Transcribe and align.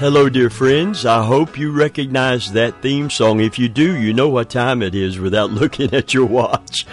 Hello, 0.00 0.30
dear 0.30 0.48
friends. 0.48 1.04
I 1.04 1.26
hope 1.26 1.58
you 1.58 1.72
recognize 1.72 2.52
that 2.52 2.80
theme 2.80 3.10
song. 3.10 3.38
If 3.38 3.58
you 3.58 3.68
do, 3.68 4.00
you 4.00 4.14
know 4.14 4.30
what 4.30 4.48
time 4.48 4.80
it 4.80 4.94
is 4.94 5.18
without 5.18 5.50
looking 5.60 5.92
at 5.92 6.14
your 6.14 6.24
watch. 6.24 6.86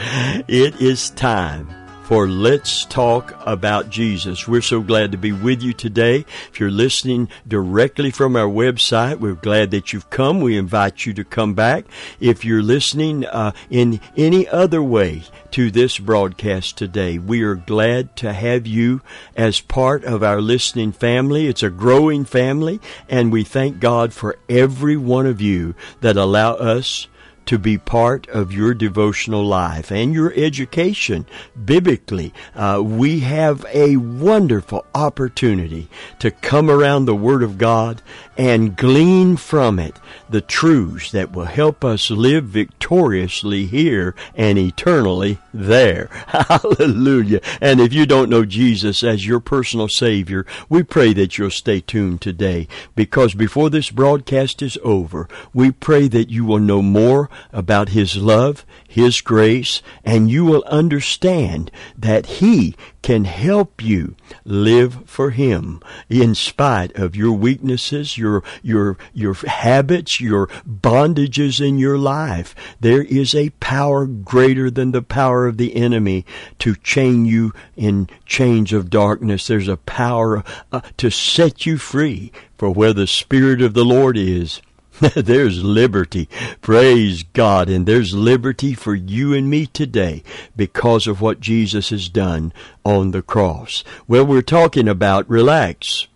It 0.50 0.82
is 0.82 1.12
time 1.12 1.70
for 2.08 2.26
Let's 2.26 2.86
Talk 2.86 3.38
About 3.46 3.90
Jesus. 3.90 4.48
We're 4.48 4.62
so 4.62 4.80
glad 4.80 5.12
to 5.12 5.18
be 5.18 5.34
with 5.34 5.62
you 5.62 5.74
today. 5.74 6.24
If 6.48 6.58
you're 6.58 6.72
listening 6.72 7.28
directly 7.46 8.12
from 8.12 8.38
our 8.38 8.48
website, 8.48 9.20
we're 9.20 9.34
glad 9.34 9.72
that 9.72 9.92
you've 9.92 10.10
come. 10.10 10.40
We 10.40 10.58
invite 10.58 11.06
you 11.06 11.14
to 11.16 11.26
come 11.26 11.54
back. 11.54 11.84
If 12.22 12.46
you're 12.46 12.64
listening 12.64 13.26
uh, 13.26 13.52
in 13.70 14.00
any 14.16 14.48
other 14.48 14.82
way 14.82 15.24
to 15.52 15.70
this 15.70 16.00
broadcast 16.00 16.78
today, 16.78 17.18
we 17.18 17.42
are 17.44 17.56
glad 17.56 18.16
to 18.18 18.32
have 18.32 18.66
you 18.66 19.02
as 19.36 19.60
part 19.60 20.06
of 20.06 20.24
our 20.24 20.40
listening 20.40 20.94
family. 20.94 21.48
It's 21.48 21.62
a 21.62 21.70
growing 21.70 22.24
family, 22.24 22.80
and 23.10 23.34
we 23.34 23.44
thank 23.44 23.82
God 23.82 24.14
for 24.14 24.38
every 24.48 24.96
one 24.96 25.26
of 25.26 25.42
you 25.42 25.76
that 26.00 26.16
allow 26.16 26.54
us 26.54 27.10
to 27.48 27.58
be 27.58 27.78
part 27.78 28.28
of 28.30 28.52
your 28.52 28.74
devotional 28.74 29.44
life 29.44 29.92
and 29.92 30.14
your 30.14 30.34
education 30.36 31.26
biblically. 31.66 32.34
Uh, 32.56 32.82
we 32.84 33.22
have 33.22 33.66
a 33.74 33.98
wonderful 33.98 34.86
opportunity 34.94 35.88
to 36.20 36.30
come 36.32 36.70
around 36.70 37.06
the 37.06 37.16
Word 37.16 37.44
of 37.44 37.58
God 37.58 38.02
and 38.38 38.76
glean 38.76 39.36
from 39.38 39.80
it 39.80 39.98
the 40.30 40.42
truths 40.42 41.12
that 41.12 41.32
will 41.32 41.46
help 41.46 41.84
us 41.84 42.12
live 42.12 42.46
victoriously 42.46 43.66
here 43.66 44.14
and 44.36 44.58
eternally 44.58 45.40
there. 45.54 46.10
Hallelujah. 46.28 47.42
And 47.62 47.80
if 47.80 47.94
you 47.94 48.06
don't 48.06 48.30
know 48.30 48.46
Jesus 48.46 49.04
as 49.04 49.26
your 49.26 49.40
personal 49.40 49.88
Savior, 49.88 50.46
we 50.70 50.84
pray 50.84 51.14
that 51.14 51.38
you'll 51.38 51.50
stay 51.50 51.80
tuned 51.80 52.22
today 52.22 52.68
because 52.96 53.34
before 53.34 53.70
this 53.70 53.90
broadcast 53.90 54.62
is 54.62 54.78
over, 54.84 55.28
we 55.54 55.72
pray 55.72 56.08
that 56.08 56.30
you 56.30 56.46
will 56.46 56.60
know 56.60 56.82
more 56.82 57.30
about 57.52 57.90
His 57.90 58.18
love, 58.18 58.66
His 58.88 59.22
grace, 59.22 59.82
and 60.04 60.30
you 60.30 60.46
will 60.46 60.64
understand 60.68 61.72
that 61.98 62.26
He 62.26 62.76
can 63.02 63.26
help 63.26 63.82
you 63.82 64.16
live 64.44 65.00
for 65.06 65.30
Him 65.30 65.82
in 66.10 66.36
spite 66.36 66.94
of 66.96 67.16
your 67.16 67.32
weaknesses, 67.32 68.18
your, 68.18 68.44
your, 68.62 68.98
your 69.14 69.34
habits, 69.34 70.20
your 70.20 70.48
bondages 70.68 71.66
in 71.66 71.78
your 71.78 71.98
life. 71.98 72.54
There 72.80 73.04
is 73.04 73.34
a 73.34 73.52
power 73.62 74.06
greater 74.06 74.70
than 74.70 74.92
the 74.92 75.02
power 75.02 75.48
of 75.48 75.58
the 75.58 75.76
enemy 75.76 76.26
to 76.60 76.76
chain 76.76 77.26
you 77.26 77.54
in 77.76 78.10
chains 78.26 78.74
of 78.74 78.90
darkness. 78.90 79.48
There's 79.48 79.68
a 79.68 79.78
power 79.78 80.44
uh, 80.72 80.82
to 80.98 81.10
set 81.10 81.66
you 81.66 81.78
free 81.78 82.32
for 82.58 82.70
where 82.70 82.94
the 82.94 83.08
Spirit 83.08 83.62
of 83.62 83.74
the 83.74 83.86
Lord 83.86 84.18
is 84.18 84.62
there's 85.16 85.64
liberty. 85.64 86.28
Praise 86.62 87.24
God. 87.24 87.70
And 87.70 87.86
there's 87.86 88.14
liberty 88.14 88.74
for 88.74 88.96
you 88.96 89.34
and 89.34 89.50
me 89.50 89.66
today 89.68 90.24
because 90.56 91.08
of 91.08 91.22
what 91.22 91.40
Jesus 91.40 91.90
has 91.90 92.10
done 92.10 92.52
on 92.84 93.12
the 93.12 93.22
cross. 93.22 93.84
Well, 94.08 94.26
we're 94.26 94.42
talking 94.42 94.88
about 94.88 95.30
relax. 95.30 96.08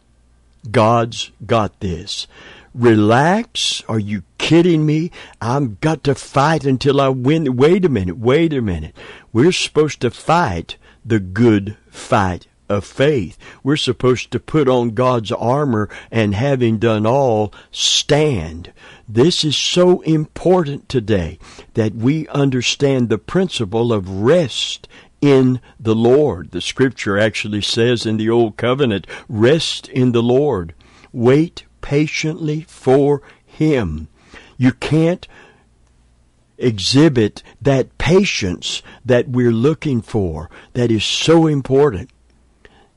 God's 0.69 1.31
got 1.45 1.79
this. 1.79 2.27
Relax? 2.73 3.83
Are 3.87 3.99
you 3.99 4.23
kidding 4.37 4.85
me? 4.85 5.11
I've 5.41 5.81
got 5.81 6.03
to 6.05 6.15
fight 6.15 6.65
until 6.65 7.01
I 7.01 7.09
win. 7.09 7.55
Wait 7.55 7.85
a 7.85 7.89
minute. 7.89 8.17
Wait 8.17 8.53
a 8.53 8.61
minute. 8.61 8.95
We're 9.33 9.51
supposed 9.51 10.01
to 10.01 10.11
fight 10.11 10.77
the 11.05 11.19
good 11.19 11.77
fight 11.89 12.47
of 12.71 12.85
faith. 12.85 13.37
We're 13.63 13.77
supposed 13.77 14.31
to 14.31 14.39
put 14.39 14.67
on 14.67 14.91
God's 14.91 15.31
armor 15.31 15.89
and 16.09 16.33
having 16.33 16.77
done 16.77 17.05
all, 17.05 17.53
stand. 17.71 18.71
This 19.07 19.43
is 19.43 19.57
so 19.57 20.01
important 20.01 20.87
today 20.87 21.37
that 21.73 21.93
we 21.93 22.27
understand 22.29 23.09
the 23.09 23.17
principle 23.17 23.91
of 23.91 24.09
rest 24.09 24.87
in 25.21 25.59
the 25.79 25.95
Lord. 25.95 26.51
The 26.51 26.61
scripture 26.61 27.17
actually 27.17 27.61
says 27.61 28.05
in 28.05 28.17
the 28.17 28.29
Old 28.29 28.57
Covenant, 28.57 29.05
rest 29.27 29.87
in 29.89 30.13
the 30.13 30.23
Lord. 30.23 30.73
Wait 31.11 31.65
patiently 31.81 32.61
for 32.61 33.21
Him. 33.45 34.07
You 34.57 34.71
can't 34.71 35.27
exhibit 36.57 37.43
that 37.61 37.97
patience 37.97 38.81
that 39.03 39.27
we're 39.27 39.51
looking 39.51 40.01
for 40.01 40.49
that 40.73 40.91
is 40.91 41.03
so 41.03 41.47
important 41.47 42.09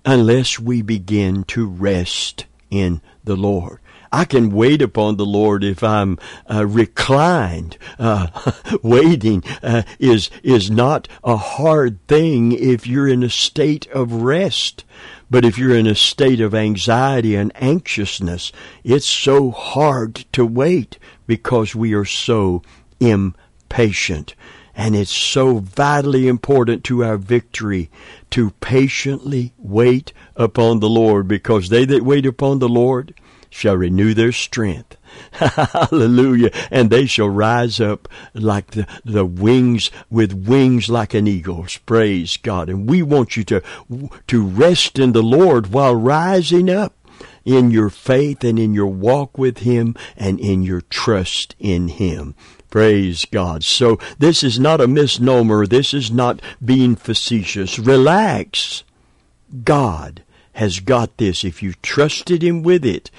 unless 0.04 0.58
we 0.58 0.82
begin 0.82 1.44
to 1.44 1.66
rest 1.66 2.46
in 2.70 3.00
the 3.24 3.36
Lord. 3.36 3.80
I 4.14 4.24
can 4.24 4.50
wait 4.50 4.80
upon 4.80 5.16
the 5.16 5.26
Lord 5.26 5.64
if 5.64 5.82
I'm 5.82 6.18
uh, 6.48 6.66
reclined. 6.66 7.76
Uh, 7.98 8.28
waiting 8.82 9.42
uh, 9.60 9.82
is 9.98 10.30
is 10.44 10.70
not 10.70 11.08
a 11.24 11.36
hard 11.36 11.98
thing 12.06 12.52
if 12.52 12.86
you're 12.86 13.08
in 13.08 13.24
a 13.24 13.30
state 13.30 13.88
of 13.88 14.12
rest. 14.12 14.84
But 15.28 15.44
if 15.44 15.58
you're 15.58 15.76
in 15.76 15.88
a 15.88 15.96
state 15.96 16.40
of 16.40 16.54
anxiety 16.54 17.34
and 17.34 17.50
anxiousness, 17.56 18.52
it's 18.84 19.08
so 19.08 19.50
hard 19.50 20.26
to 20.32 20.46
wait 20.46 20.96
because 21.26 21.74
we 21.74 21.92
are 21.92 22.04
so 22.04 22.62
impatient. 23.00 24.36
And 24.76 24.96
it's 24.96 25.10
so 25.10 25.58
vitally 25.58 26.26
important 26.26 26.84
to 26.84 27.04
our 27.04 27.16
victory 27.16 27.90
to 28.30 28.50
patiently 28.60 29.52
wait 29.56 30.12
upon 30.36 30.80
the 30.80 30.88
Lord, 30.88 31.28
because 31.28 31.68
they 31.68 31.84
that 31.84 32.02
wait 32.02 32.26
upon 32.26 32.58
the 32.58 32.68
Lord 32.68 33.14
shall 33.54 33.76
renew 33.76 34.14
their 34.14 34.32
strength. 34.32 34.96
Hallelujah. 35.32 36.50
And 36.72 36.90
they 36.90 37.06
shall 37.06 37.28
rise 37.28 37.80
up 37.80 38.08
like 38.34 38.72
the, 38.72 38.88
the 39.04 39.24
wings 39.24 39.92
with 40.10 40.32
wings 40.32 40.88
like 40.88 41.14
an 41.14 41.28
eagle's. 41.28 41.76
Praise 41.78 42.36
God. 42.36 42.68
And 42.68 42.90
we 42.90 43.00
want 43.00 43.36
you 43.36 43.44
to, 43.44 43.62
to 44.26 44.44
rest 44.44 44.98
in 44.98 45.12
the 45.12 45.22
Lord 45.22 45.68
while 45.68 45.94
rising 45.94 46.68
up 46.68 46.96
in 47.44 47.70
your 47.70 47.90
faith 47.90 48.42
and 48.42 48.58
in 48.58 48.74
your 48.74 48.88
walk 48.88 49.38
with 49.38 49.58
Him 49.58 49.94
and 50.16 50.40
in 50.40 50.64
your 50.64 50.80
trust 50.80 51.54
in 51.60 51.88
Him. 51.88 52.34
Praise 52.74 53.24
God. 53.26 53.62
So 53.62 54.00
this 54.18 54.42
is 54.42 54.58
not 54.58 54.80
a 54.80 54.88
misnomer. 54.88 55.64
This 55.64 55.94
is 55.94 56.10
not 56.10 56.42
being 56.60 56.96
facetious. 56.96 57.78
Relax. 57.78 58.82
God 59.62 60.24
has 60.54 60.80
got 60.80 61.16
this. 61.16 61.44
If 61.44 61.62
you 61.62 61.74
trusted 61.82 62.42
Him 62.42 62.64
with 62.64 62.84
it, 62.84 63.12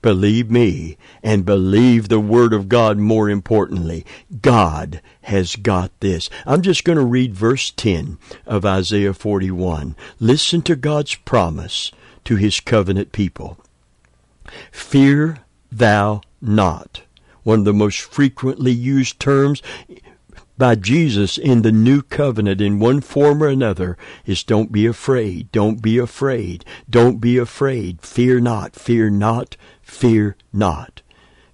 believe 0.00 0.48
me 0.48 0.96
and 1.24 1.44
believe 1.44 2.08
the 2.08 2.20
Word 2.20 2.52
of 2.52 2.68
God 2.68 2.98
more 2.98 3.28
importantly. 3.28 4.06
God 4.42 5.02
has 5.22 5.56
got 5.56 5.90
this. 5.98 6.30
I'm 6.46 6.62
just 6.62 6.84
going 6.84 6.98
to 6.98 7.04
read 7.04 7.34
verse 7.34 7.72
10 7.72 8.16
of 8.46 8.64
Isaiah 8.64 9.12
41. 9.12 9.96
Listen 10.20 10.62
to 10.62 10.76
God's 10.76 11.16
promise 11.16 11.90
to 12.26 12.36
His 12.36 12.60
covenant 12.60 13.10
people. 13.10 13.58
Fear 14.70 15.38
thou 15.72 16.20
not 16.40 17.02
one 17.50 17.58
of 17.58 17.64
the 17.64 17.72
most 17.72 17.98
frequently 17.98 18.70
used 18.70 19.18
terms 19.18 19.60
by 20.56 20.76
Jesus 20.76 21.36
in 21.36 21.62
the 21.62 21.72
new 21.72 22.00
covenant 22.00 22.60
in 22.60 22.78
one 22.78 23.00
form 23.00 23.42
or 23.42 23.48
another 23.48 23.98
is 24.24 24.44
don't 24.44 24.70
be 24.70 24.86
afraid, 24.86 25.50
don't 25.50 25.82
be 25.82 25.98
afraid, 25.98 26.64
don't 26.88 27.20
be 27.20 27.38
afraid, 27.38 28.02
fear 28.02 28.38
not, 28.38 28.76
fear 28.76 29.10
not, 29.10 29.56
fear 29.82 30.36
not. 30.52 31.02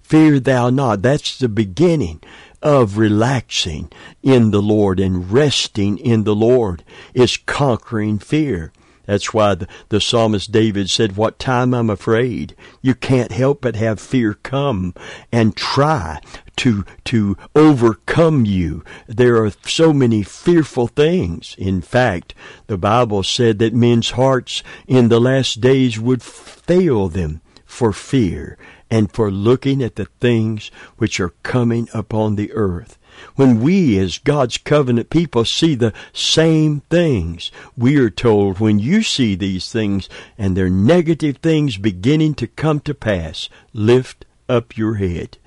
Fear 0.03 0.39
thou 0.39 0.69
not. 0.69 1.01
That's 1.01 1.39
the 1.39 1.49
beginning 1.49 2.21
of 2.61 2.99
relaxing 2.99 3.91
in 4.21 4.51
the 4.51 4.61
Lord 4.61 4.99
and 4.99 5.31
resting 5.31 5.97
in 5.97 6.25
the 6.25 6.35
Lord 6.35 6.83
is 7.15 7.37
conquering 7.37 8.19
fear. 8.19 8.71
That's 9.07 9.33
why 9.33 9.55
the, 9.55 9.67
the 9.89 9.99
psalmist 9.99 10.51
David 10.51 10.89
said, 10.89 11.17
What 11.17 11.39
time 11.39 11.73
I'm 11.73 11.89
afraid. 11.89 12.55
You 12.81 12.93
can't 12.93 13.31
help 13.31 13.61
but 13.61 13.75
have 13.75 13.99
fear 13.99 14.35
come 14.35 14.93
and 15.31 15.55
try 15.55 16.19
to, 16.57 16.85
to 17.05 17.37
overcome 17.55 18.45
you. 18.45 18.83
There 19.07 19.43
are 19.43 19.51
so 19.65 19.93
many 19.93 20.23
fearful 20.23 20.87
things. 20.87 21.55
In 21.57 21.81
fact, 21.81 22.35
the 22.67 22.77
Bible 22.77 23.23
said 23.23 23.59
that 23.59 23.73
men's 23.73 24.11
hearts 24.11 24.61
in 24.87 25.07
the 25.07 25.21
last 25.21 25.61
days 25.61 25.99
would 25.99 26.21
fail 26.21 27.07
them 27.07 27.41
for 27.65 27.93
fear 27.93 28.57
and 28.89 29.11
for 29.11 29.31
looking 29.31 29.81
at 29.81 29.95
the 29.95 30.05
things 30.19 30.69
which 30.97 31.19
are 31.19 31.33
coming 31.43 31.87
upon 31.93 32.35
the 32.35 32.51
earth 32.53 32.97
when 33.35 33.61
we 33.61 33.97
as 33.99 34.17
God's 34.17 34.57
covenant 34.57 35.09
people 35.09 35.45
see 35.45 35.75
the 35.75 35.93
same 36.13 36.81
things. 36.89 37.51
We 37.75 37.97
are 37.97 38.09
told 38.09 38.59
when 38.59 38.79
you 38.79 39.03
see 39.03 39.35
these 39.35 39.71
things 39.71 40.09
and 40.37 40.55
they're 40.55 40.69
negative 40.69 41.37
things 41.37 41.77
beginning 41.77 42.35
to 42.35 42.47
come 42.47 42.79
to 42.81 42.93
pass, 42.93 43.49
lift 43.73 44.25
up 44.49 44.77
your 44.77 44.95
head. 44.95 45.37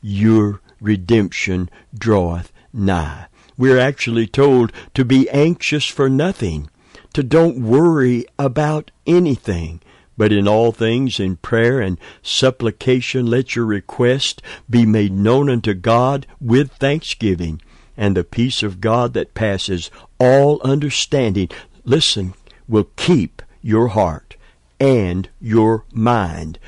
Your 0.00 0.60
redemption 0.80 1.70
draweth 1.96 2.52
nigh. 2.72 3.26
We're 3.56 3.78
actually 3.78 4.26
told 4.26 4.72
to 4.94 5.04
be 5.04 5.28
anxious 5.30 5.84
for 5.84 6.08
nothing, 6.08 6.70
to 7.12 7.22
don't 7.22 7.60
worry 7.60 8.24
about 8.38 8.90
anything, 9.06 9.82
But 10.20 10.32
in 10.32 10.46
all 10.46 10.70
things, 10.70 11.18
in 11.18 11.36
prayer 11.36 11.80
and 11.80 11.96
supplication, 12.22 13.24
let 13.24 13.56
your 13.56 13.64
request 13.64 14.42
be 14.68 14.84
made 14.84 15.12
known 15.12 15.48
unto 15.48 15.72
God 15.72 16.26
with 16.38 16.72
thanksgiving. 16.72 17.62
And 17.96 18.14
the 18.14 18.22
peace 18.22 18.62
of 18.62 18.82
God 18.82 19.14
that 19.14 19.32
passes 19.32 19.90
all 20.18 20.60
understanding, 20.60 21.48
listen, 21.86 22.34
will 22.68 22.90
keep 22.96 23.40
your 23.62 23.88
heart 23.88 24.36
and 24.78 25.30
your 25.40 25.86
mind 25.90 26.58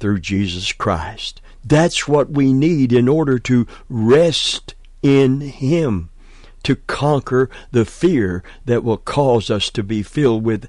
through 0.00 0.18
Jesus 0.18 0.72
Christ. 0.72 1.40
That's 1.64 2.08
what 2.08 2.30
we 2.30 2.52
need 2.52 2.92
in 2.92 3.06
order 3.06 3.38
to 3.38 3.68
rest 3.88 4.74
in 5.00 5.42
Him, 5.42 6.10
to 6.64 6.74
conquer 6.74 7.50
the 7.70 7.84
fear 7.84 8.42
that 8.64 8.82
will 8.82 8.98
cause 8.98 9.48
us 9.48 9.70
to 9.70 9.84
be 9.84 10.02
filled 10.02 10.42
with 10.42 10.66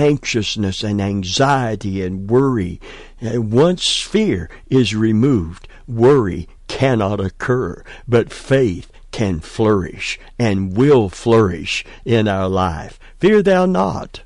anxiousness 0.00 0.82
and 0.82 1.00
anxiety 1.00 2.02
and 2.02 2.30
worry. 2.30 2.80
Once 3.20 4.00
fear 4.00 4.48
is 4.68 4.94
removed, 4.94 5.68
worry 5.86 6.48
cannot 6.68 7.20
occur, 7.20 7.84
but 8.08 8.32
faith 8.32 8.90
can 9.10 9.40
flourish 9.40 10.18
and 10.38 10.76
will 10.76 11.08
flourish 11.08 11.84
in 12.04 12.26
our 12.26 12.48
life. 12.48 12.98
Fear 13.18 13.42
thou 13.42 13.66
not, 13.66 14.22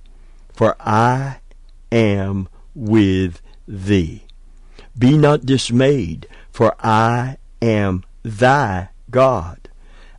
for 0.53 0.77
I 0.79 1.39
am 1.91 2.49
with 2.75 3.41
thee. 3.67 4.25
Be 4.97 5.19
not 5.19 5.45
dismayed, 5.45 6.29
for 6.53 6.77
I 6.79 7.39
am 7.61 8.05
thy 8.23 8.91
God. 9.11 9.69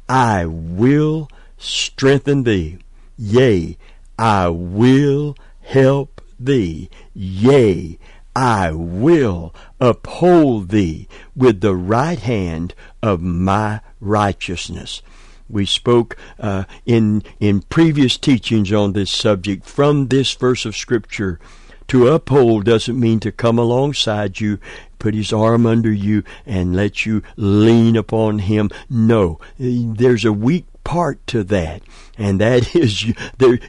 I 0.09 0.45
will 0.45 1.29
strengthen 1.57 2.43
thee. 2.43 2.79
Yea, 3.17 3.77
I 4.19 4.49
will 4.49 5.37
help 5.65 6.21
thee. 6.39 6.89
Yea, 7.13 7.97
I 8.35 8.71
will 8.71 9.53
uphold 9.79 10.69
thee 10.69 11.07
with 11.35 11.61
the 11.61 11.75
right 11.75 12.19
hand 12.19 12.73
of 13.01 13.21
my 13.21 13.81
righteousness. 13.99 15.01
We 15.47 15.65
spoke 15.65 16.17
uh, 16.39 16.65
in 16.85 17.23
in 17.39 17.61
previous 17.61 18.17
teachings 18.17 18.73
on 18.73 18.93
this 18.93 19.11
subject 19.11 19.65
from 19.65 20.07
this 20.07 20.33
verse 20.33 20.65
of 20.65 20.75
Scripture. 20.75 21.39
To 21.89 22.07
uphold 22.07 22.65
doesn't 22.65 22.99
mean 22.99 23.19
to 23.19 23.31
come 23.31 23.59
alongside 23.59 24.39
you, 24.39 24.57
put 24.97 25.13
his 25.13 25.31
arm 25.31 25.67
under 25.67 25.91
you, 25.91 26.23
and 26.45 26.75
let 26.75 27.05
you 27.05 27.21
lean 27.35 27.95
upon 27.95 28.39
him. 28.39 28.71
No, 28.89 29.39
there's 29.59 30.25
a 30.25 30.33
weak 30.33 30.65
part 30.85 31.27
to 31.27 31.43
that, 31.43 31.81
and 32.17 32.39
that 32.39 32.73
is 32.77 33.13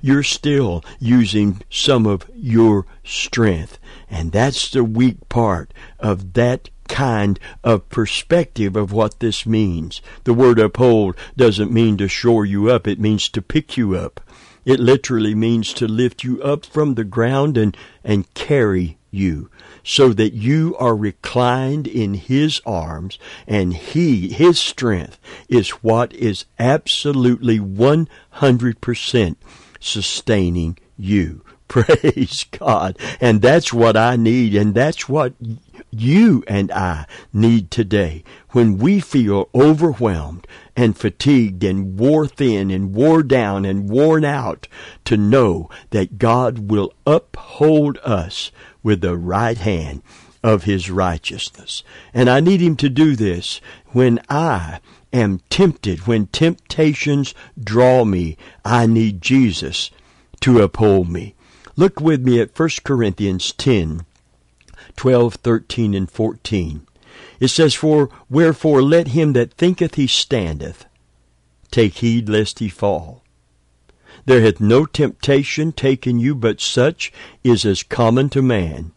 you're 0.01 0.23
still 0.23 0.85
using 1.01 1.63
some 1.69 2.07
of 2.07 2.31
your 2.37 2.87
strength, 3.03 3.81
and 4.09 4.31
that's 4.31 4.71
the 4.71 4.85
weak 4.85 5.29
part 5.29 5.75
of 5.99 6.35
that 6.35 6.71
kind 6.87 7.41
of 7.65 7.89
perspective 7.89 8.77
of 8.77 8.93
what 8.93 9.19
this 9.19 9.45
means. 9.45 10.01
The 10.23 10.35
word 10.35 10.61
uphold 10.61 11.17
doesn't 11.37 11.73
mean 11.73 11.97
to 11.97 12.07
shore 12.07 12.45
you 12.45 12.71
up, 12.71 12.87
it 12.87 13.01
means 13.01 13.29
to 13.31 13.43
pick 13.43 13.77
you 13.77 13.97
up. 13.97 14.21
It 14.65 14.79
literally 14.79 15.35
means 15.35 15.73
to 15.75 15.89
lift 15.89 16.23
you 16.23 16.43
up 16.43 16.65
from 16.65 16.95
the 16.95 17.05
ground 17.05 17.57
and, 17.57 17.77
and 18.05 18.33
carry 18.35 18.99
you 19.11 19.51
so 19.87 20.12
that 20.12 20.35
you 20.35 20.75
are 20.81 20.97
reclined 20.97 21.87
in 21.87 22.15
his 22.15 22.61
arms 22.67 23.21
and 23.47 23.73
he 23.73 24.29
his 24.29 24.59
strength 24.59 25.17
is 25.49 25.71
what 25.71 26.12
is 26.12 26.44
absolutely 26.59 27.61
100% 27.61 29.37
sustaining 29.79 30.77
you. 30.97 31.43
Praise 31.69 32.44
god. 32.50 32.99
And 33.21 33.41
that's 33.41 33.73
what 33.73 33.97
i 33.97 34.17
need 34.17 34.56
and 34.56 34.75
that's 34.75 35.09
what 35.09 35.35
you 35.93 36.43
and 36.49 36.73
i 36.73 37.06
need 37.32 37.71
today. 37.71 38.25
When 38.50 38.79
we 38.79 38.99
feel 38.99 39.49
overwhelmed 39.55 40.49
and 40.75 40.99
fatigued 40.99 41.62
and 41.62 41.97
wore 41.99 42.27
thin 42.27 42.73
and 42.73 42.93
wore 42.93 43.23
down 43.23 43.65
and 43.65 43.89
worn 43.89 44.25
out 44.25 44.67
to 45.05 45.17
know 45.17 45.71
that 45.91 46.19
god 46.19 46.71
will 46.71 46.93
uphold 47.06 47.99
us 48.03 48.50
with 48.87 49.00
the 49.00 49.17
right 49.17 49.59
hand 49.59 50.00
of 50.44 50.62
his 50.62 50.88
righteousness. 50.88 51.83
And 52.15 52.31
I 52.31 52.38
need 52.38 52.61
him 52.61 52.77
to 52.77 52.88
do 52.88 53.17
this 53.17 53.61
when 53.87 54.21
I 54.29 54.79
am 55.12 55.41
tempted, 55.50 56.06
when 56.06 56.29
temptations 56.29 57.35
draw 57.61 58.05
me. 58.05 58.37
I 58.65 58.87
need 58.87 59.21
Jesus 59.21 59.91
to 60.43 60.62
uphold 60.62 61.11
me. 61.11 61.35
Look 61.75 62.00
with 62.00 62.25
me 62.25 62.41
at 62.41 62.56
1 62.56 62.69
Corinthians 62.85 63.53
10, 63.55 64.06
12, 64.94 65.35
13, 65.35 65.93
and 65.93 66.09
14. 66.09 66.87
It 67.41 67.49
says, 67.49 67.75
For 67.75 68.09
wherefore 68.31 68.82
let 68.82 69.09
him 69.09 69.32
that 69.32 69.55
thinketh 69.55 69.97
he 69.97 70.06
standeth 70.06 70.87
take 71.73 71.94
heed 71.94 72.29
lest 72.29 72.61
he 72.61 72.69
fall. 72.69 73.25
There 74.26 74.43
hath 74.43 74.61
no 74.61 74.84
temptation 74.87 75.73
taken 75.73 76.19
you 76.19 76.34
but 76.34 76.61
such 76.61 77.12
is 77.43 77.64
as 77.64 77.82
common 77.82 78.28
to 78.31 78.43
man. 78.43 78.93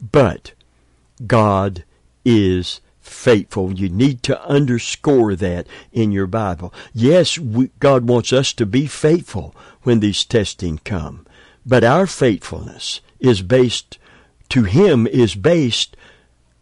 But 0.00 0.52
God 1.26 1.84
is 2.24 2.80
faithful. 3.00 3.72
You 3.72 3.88
need 3.88 4.22
to 4.24 4.42
underscore 4.44 5.34
that 5.34 5.66
in 5.92 6.12
your 6.12 6.26
Bible. 6.26 6.72
Yes, 6.94 7.38
we, 7.38 7.70
God 7.80 8.08
wants 8.08 8.32
us 8.32 8.52
to 8.54 8.66
be 8.66 8.86
faithful 8.86 9.54
when 9.82 10.00
these 10.00 10.24
testing 10.24 10.78
come. 10.84 11.26
But 11.66 11.84
our 11.84 12.06
faithfulness 12.06 13.00
is 13.18 13.42
based 13.42 13.98
to 14.50 14.62
Him 14.64 15.06
is 15.06 15.34
based 15.34 15.96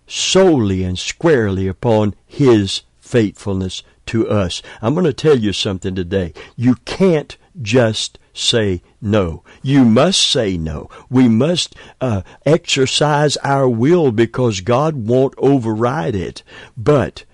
solely 0.07 0.83
and 0.83 0.99
squarely 0.99 1.69
upon 1.69 2.15
His 2.27 2.83
faithfulness 2.99 3.83
to 4.07 4.29
us. 4.29 4.63
I'm 4.81 4.95
going 4.95 5.05
to 5.05 5.13
tell 5.13 5.39
you 5.39 5.53
something 5.53 5.95
today. 5.95 6.33
You 6.57 6.77
can't 6.85 7.37
just 7.63 8.19
say 8.33 8.83
no. 9.01 9.43
You 9.63 9.85
must 9.85 10.21
say 10.21 10.57
no. 10.57 10.91
We 11.09 11.29
must 11.29 11.75
uh, 12.01 12.23
exercise 12.45 13.37
our 13.39 13.69
will 13.69 14.13
because 14.13 14.61
God 14.61 14.95
won't 15.09 15.35
override 15.39 16.15
it. 16.15 16.43
But 16.77 17.25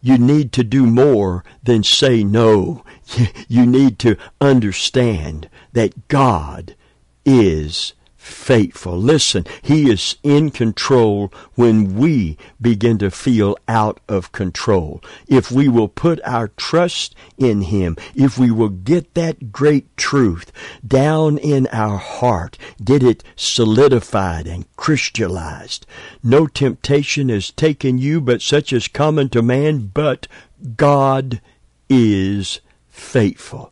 you 0.00 0.18
need 0.18 0.52
to 0.52 0.64
do 0.64 0.86
more 0.86 1.44
than 1.62 1.82
say 1.82 2.22
no. 2.22 2.84
You 3.48 3.66
need 3.66 4.00
to 4.00 4.16
understand 4.40 5.48
that 5.72 6.08
God 6.08 6.74
is 7.24 7.92
faithful. 8.26 8.96
Listen, 8.98 9.44
He 9.62 9.88
is 9.88 10.16
in 10.22 10.50
control 10.50 11.32
when 11.54 11.96
we 11.96 12.36
begin 12.60 12.98
to 12.98 13.10
feel 13.10 13.56
out 13.68 14.00
of 14.08 14.32
control. 14.32 15.02
If 15.28 15.50
we 15.50 15.68
will 15.68 15.88
put 15.88 16.20
our 16.24 16.48
trust 16.48 17.14
in 17.38 17.62
Him, 17.62 17.96
if 18.14 18.36
we 18.36 18.50
will 18.50 18.68
get 18.68 19.14
that 19.14 19.52
great 19.52 19.96
truth 19.96 20.50
down 20.86 21.38
in 21.38 21.68
our 21.68 21.98
heart, 21.98 22.58
get 22.84 23.02
it 23.02 23.22
solidified 23.36 24.46
and 24.46 24.66
crystallized. 24.76 25.86
No 26.22 26.46
temptation 26.46 27.28
has 27.28 27.52
taken 27.52 27.96
you 27.96 28.20
but 28.20 28.42
such 28.42 28.72
as 28.72 28.88
common 28.88 29.28
to 29.30 29.40
man, 29.40 29.90
but 29.94 30.26
God 30.76 31.40
is 31.88 32.60
faithful 32.88 33.70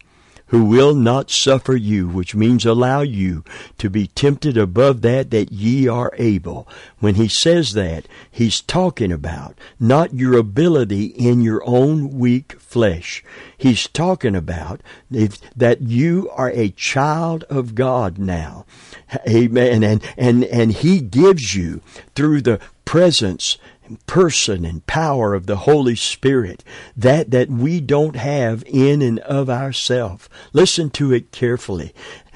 who 0.55 0.65
will 0.67 0.95
not 0.95 1.33
suffer 1.33 1.75
you, 1.75 2.07
which 2.07 2.37
means 2.37 2.65
allow 2.65 3.01
you 3.01 3.43
to 3.77 3.91
be 3.91 4.07
tempted 4.07 4.57
above 4.57 5.03
that 5.03 5.33
that 5.33 5.51
ye 5.51 5.89
are 5.89 6.13
able. 6.17 6.69
When 7.01 7.17
he 7.17 7.27
says 7.27 7.73
that, 7.73 8.07
he's 8.31 8.61
talking 8.61 9.11
about 9.11 9.59
not 9.81 10.15
your 10.15 10.39
ability 10.39 11.07
in 11.07 11.41
your 11.41 11.61
own 11.67 12.21
weak 12.21 12.53
flesh. 12.61 13.25
He's 13.59 13.89
talking 13.89 14.37
about 14.37 14.81
that 15.11 15.83
you 15.83 16.31
are 16.31 16.51
a 16.51 16.69
child 16.69 17.43
of 17.51 17.75
God 17.75 18.17
now. 18.17 18.65
Amen. 19.29 19.83
And, 19.83 20.05
and, 20.17 20.45
and 20.45 20.71
he 20.71 21.01
gives 21.01 21.57
you 21.57 21.81
through 22.15 22.43
the 22.43 22.61
presence 22.85 23.59
person 24.07 24.65
and 24.65 24.87
power 24.87 25.35
of 25.35 25.47
the 25.47 25.59
Holy 25.59 25.97
Spirit, 25.97 26.65
that 26.97 27.31
that 27.31 27.49
we 27.49 27.81
don't 27.81 28.17
have 28.17 28.65
in 28.67 29.03
and 29.03 29.19
of 29.21 29.51
ourselves. 29.51 30.29
Listen 30.53 30.91
to 30.91 31.13
it 31.13 31.33
carefully. 31.33 31.95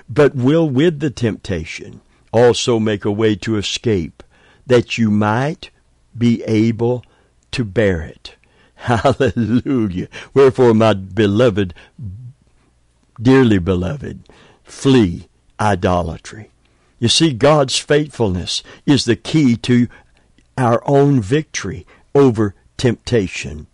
But 0.09 0.35
will 0.35 0.69
with 0.69 1.00
the 1.00 1.11
temptation 1.11 2.00
also 2.33 2.78
make 2.78 3.05
a 3.05 3.12
way 3.12 3.35
to 3.37 3.57
escape, 3.57 4.23
that 4.67 4.99
you 4.99 5.11
might 5.11 5.71
be 6.17 6.43
able 6.45 7.05
to 7.52 7.64
bear 7.64 8.02
it. 8.02 8.37
Hallelujah. 8.75 10.09
Wherefore, 10.35 10.75
my 10.75 10.95
beloved, 10.95 11.75
dearly 13.21 13.59
beloved, 13.59 14.21
flee 14.64 15.28
idolatry. 15.59 16.50
You 16.99 17.09
see, 17.09 17.33
God's 17.33 17.78
faithfulness 17.78 18.62
is 18.87 19.05
the 19.05 19.17
key 19.17 19.57
to 19.59 19.88
our 20.59 20.83
own 20.87 21.21
victory 21.21 21.87
over 22.15 22.55
temptation. 22.77 23.67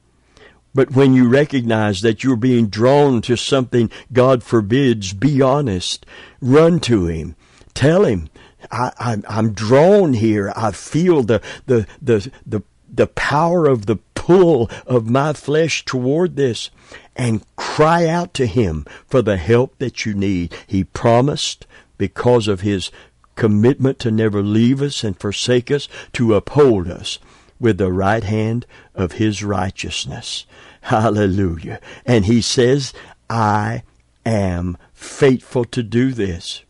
But 0.75 0.91
when 0.91 1.14
you 1.14 1.29
recognize 1.29 2.00
that 2.00 2.25
you're 2.25 2.37
being 2.37 2.67
drawn 2.67 3.23
to 3.23 3.37
something 3.37 3.91
God 4.12 4.43
forbids, 4.43 5.12
be 5.12 5.41
honest. 5.41 6.05
Run 6.41 6.81
to 6.81 7.07
Him. 7.07 7.37
Tell 7.75 8.05
Him 8.05 8.29
I, 8.71 8.93
I'm, 8.99 9.25
I'm 9.29 9.53
drawn 9.53 10.14
here. 10.14 10.53
I 10.57 10.73
feel 10.73 11.23
the, 11.23 11.41
the, 11.67 11.87
the, 12.00 12.31
the, 12.47 12.62
the 12.93 13.07
power 13.07 13.67
of 13.67 13.87
the 13.87 13.97
pull 14.14 14.71
of 14.87 15.09
my 15.09 15.33
flesh 15.33 15.85
toward 15.85 16.37
this 16.37 16.71
and 17.17 17.45
cry 17.57 18.07
out 18.07 18.35
to 18.35 18.47
Him 18.47 18.85
for 19.07 19.23
the 19.23 19.37
help 19.37 19.79
that 19.79 20.05
you 20.05 20.14
need. 20.14 20.55
He 20.67 20.85
promised 20.85 21.67
because 21.99 22.49
of 22.49 22.62
His 22.62 22.91
commitment 23.37 23.99
to 24.00 24.11
never 24.11 24.43
leave 24.43 24.83
us 24.83 25.05
and 25.05 25.19
forsake 25.19 25.71
us, 25.71 25.88
to 26.12 26.35
uphold 26.35 26.88
us 26.88 27.19
with 27.61 27.79
the 27.79 27.93
right 27.93 28.25
hand 28.25 28.67
of 28.95 29.12
His 29.12 29.43
righteousness. 29.43 30.47
Hallelujah. 30.83 31.81
And 32.05 32.26
He 32.26 32.41
says, 32.41 32.93
I 33.29 33.83
am 34.26 34.76
faithful 34.93 35.64
to 35.67 35.83
do 35.83 36.12
this. 36.12 36.62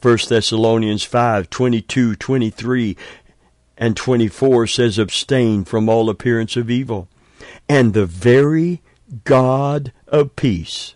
1 0.00 0.18
Thessalonians 0.28 1.04
5, 1.04 1.48
22, 1.48 2.16
23, 2.16 2.96
and 3.78 3.96
24 3.96 4.66
says, 4.66 4.98
Abstain 4.98 5.64
from 5.64 5.88
all 5.88 6.10
appearance 6.10 6.56
of 6.56 6.70
evil. 6.70 7.08
And 7.68 7.94
the 7.94 8.06
very 8.06 8.82
God 9.24 9.92
of 10.08 10.36
peace 10.36 10.94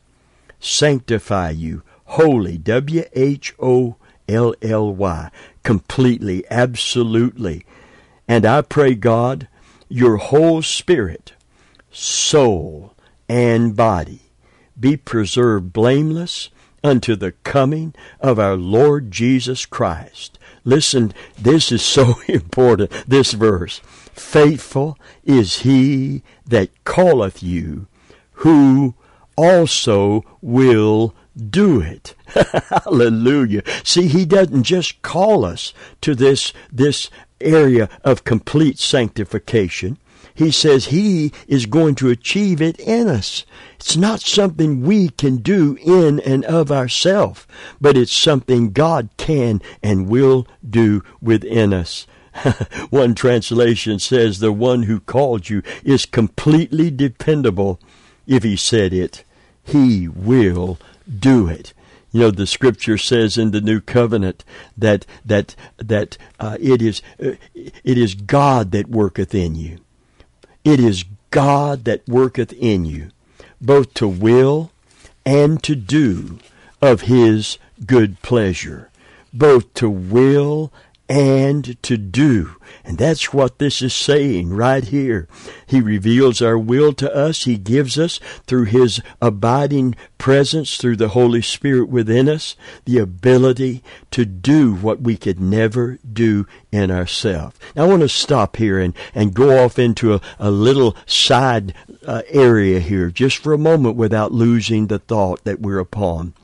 sanctify 0.59 1.51
you 1.51 1.83
wholly, 2.07 2.59
W 2.59 3.05
H 3.13 3.55
O 3.59 3.97
L 4.29 4.55
L 4.63 4.95
Y, 4.95 5.31
completely, 5.63 6.45
absolutely. 6.51 7.65
And 8.29 8.45
I 8.45 8.63
pray, 8.63 8.95
God, 8.95 9.49
your 9.89 10.17
whole 10.17 10.63
spirit, 10.63 11.33
soul, 11.91 12.95
and 13.29 13.77
body 13.77 14.21
be 14.79 14.97
preserved 14.97 15.73
blameless 15.73 16.51
unto 16.85 17.17
the 17.17 17.33
coming 17.45 17.95
of 18.21 18.39
our 18.39 18.57
Lord 18.57 19.11
Jesus 19.11 19.67
Christ. 19.67 20.39
Listen, 20.65 21.13
this 21.39 21.73
is 21.73 21.83
so 21.83 22.21
important, 22.29 22.91
this 23.07 23.33
verse. 23.33 23.81
Faithful 24.13 24.99
is 25.25 25.61
he 25.61 26.23
that 26.47 26.71
calleth 26.85 27.43
you, 27.43 27.87
who 28.33 28.95
also 29.37 30.25
will 30.41 31.15
do 31.37 31.81
it. 31.81 32.15
Hallelujah. 32.85 33.63
See, 33.85 34.09
he 34.09 34.25
doesn't 34.25 34.65
just 34.65 35.03
call 35.03 35.45
us 35.45 35.73
to 36.01 36.15
this, 36.15 36.53
this 36.73 37.11
area 37.41 37.89
of 38.05 38.25
complete 38.25 38.79
sanctification. 38.79 39.99
He 40.35 40.51
says 40.51 40.87
He 40.87 41.33
is 41.49 41.65
going 41.65 41.95
to 41.97 42.11
achieve 42.11 42.61
it 42.61 42.79
in 42.79 43.09
us. 43.09 43.47
It's 43.77 43.97
not 43.97 44.21
something 44.21 44.83
we 44.83 45.09
can 45.09 45.39
do 45.39 45.79
in 45.83 46.21
and 46.21 46.45
of 46.45 46.71
ourselves, 46.71 47.47
but 47.81 47.97
it's 47.97 48.13
something 48.13 48.73
God 48.73 49.09
can 49.17 49.63
and 49.83 50.09
will 50.09 50.47
do 50.69 51.03
within 51.23 51.73
us. 51.73 52.07
one 52.91 53.15
translation 53.15 53.99
says 53.99 54.39
the 54.39 54.53
one 54.53 54.83
who 54.83 55.01
called 55.01 55.49
you 55.49 55.63
is 55.83 56.05
completely 56.05 56.91
dependable. 56.91 57.81
If 58.27 58.43
he 58.43 58.57
said 58.57 58.93
it, 58.93 59.25
he 59.65 60.07
will 60.07 60.79
do 61.07 61.49
it. 61.49 61.73
You 62.13 62.21
know, 62.21 62.31
the 62.31 62.47
scripture 62.47 62.97
says 62.97 63.37
in 63.37 63.51
the 63.51 63.61
new 63.61 63.81
covenant 63.81 64.45
that 64.77 65.05
that 65.25 65.55
that 65.77 66.17
uh, 66.41 66.57
it 66.61 66.81
is 66.81 67.03
uh, 67.23 67.33
it 67.55 67.99
is 67.99 68.15
God 68.15 68.71
that 68.73 68.89
worketh 68.89 69.35
in 69.35 69.55
you. 69.55 69.79
It 70.65 70.81
is 70.81 71.05
God 71.31 71.85
that 71.85 72.09
worketh 72.09 72.53
in 72.55 72.87
you, 72.87 73.11
both 73.61 73.93
to 73.95 74.09
will 74.09 74.71
and 75.25 75.63
to 75.65 75.75
do 75.75 76.39
of 76.81 77.03
his 77.03 77.59
good 77.85 78.23
pleasure, 78.23 78.91
both 79.33 79.75
to 79.75 79.91
will 79.91 80.73
and 81.09 81.81
to 81.83 81.97
do. 81.97 82.57
And 82.85 82.99
that's 82.99 83.33
what 83.33 83.59
this 83.59 83.83
is 83.83 83.95
saying 83.95 84.51
right 84.51 84.85
here. 84.85 85.29
He 85.67 85.81
reveals 85.81 86.43
our 86.43 86.59
will 86.59 86.93
to 86.95 87.15
us. 87.15 87.45
He 87.45 87.57
gives 87.57 87.99
us, 87.99 88.19
through 88.47 88.65
His 88.65 89.01
abiding 89.21 89.95
presence, 90.19 90.77
through 90.77 90.97
the 90.97 91.09
Holy 91.09 91.43
Spirit 91.43 91.89
within 91.89 92.29
us, 92.29 92.57
the 92.85 92.99
ability 92.99 93.83
to 94.13 94.25
do 94.25 94.75
what 94.75 95.01
we 95.01 95.17
could 95.17 95.41
never 95.41 95.99
do 96.11 96.47
in 96.73 96.91
ourselves. 96.91 97.57
Now, 97.75 97.85
I 97.85 97.89
want 97.89 98.03
to 98.03 98.09
stop 98.09 98.57
here 98.57 98.79
and, 98.79 98.95
and 99.15 99.35
go 99.35 99.65
off 99.65 99.79
into 99.79 100.15
a, 100.15 100.21
a 100.39 100.51
little 100.51 100.97
side 101.07 101.75
uh, 102.05 102.23
area 102.29 102.81
here 102.81 103.11
just 103.11 103.39
for 103.39 103.53
a 103.53 103.59
moment 103.59 103.97
without 103.97 104.33
losing 104.33 104.87
the 104.87 104.99
thought 104.99 105.45
that 105.45 105.61
we're 105.61 105.79
upon. 105.79 106.35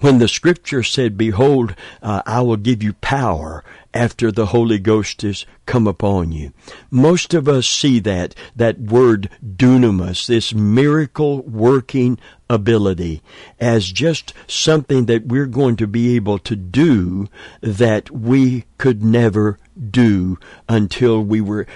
When 0.00 0.18
the 0.18 0.28
scripture 0.28 0.82
said, 0.82 1.16
Behold, 1.16 1.74
uh, 2.02 2.22
I 2.26 2.40
will 2.40 2.56
give 2.56 2.82
you 2.82 2.94
power 2.94 3.64
after 3.94 4.30
the 4.30 4.46
Holy 4.46 4.78
Ghost 4.78 5.24
is 5.24 5.46
come 5.66 5.86
upon 5.86 6.32
you. 6.32 6.52
Most 6.90 7.34
of 7.34 7.48
us 7.48 7.66
see 7.66 8.00
that, 8.00 8.34
that 8.54 8.78
word 8.78 9.30
dunamis, 9.44 10.26
this 10.26 10.54
miracle 10.54 11.42
working 11.42 12.18
ability, 12.48 13.22
as 13.58 13.90
just 13.90 14.32
something 14.46 15.06
that 15.06 15.26
we're 15.26 15.46
going 15.46 15.76
to 15.76 15.86
be 15.86 16.16
able 16.16 16.38
to 16.38 16.56
do 16.56 17.28
that 17.60 18.10
we 18.10 18.64
could 18.78 19.02
never 19.02 19.58
do 19.90 20.38
until 20.68 21.22
we 21.22 21.40
were 21.40 21.66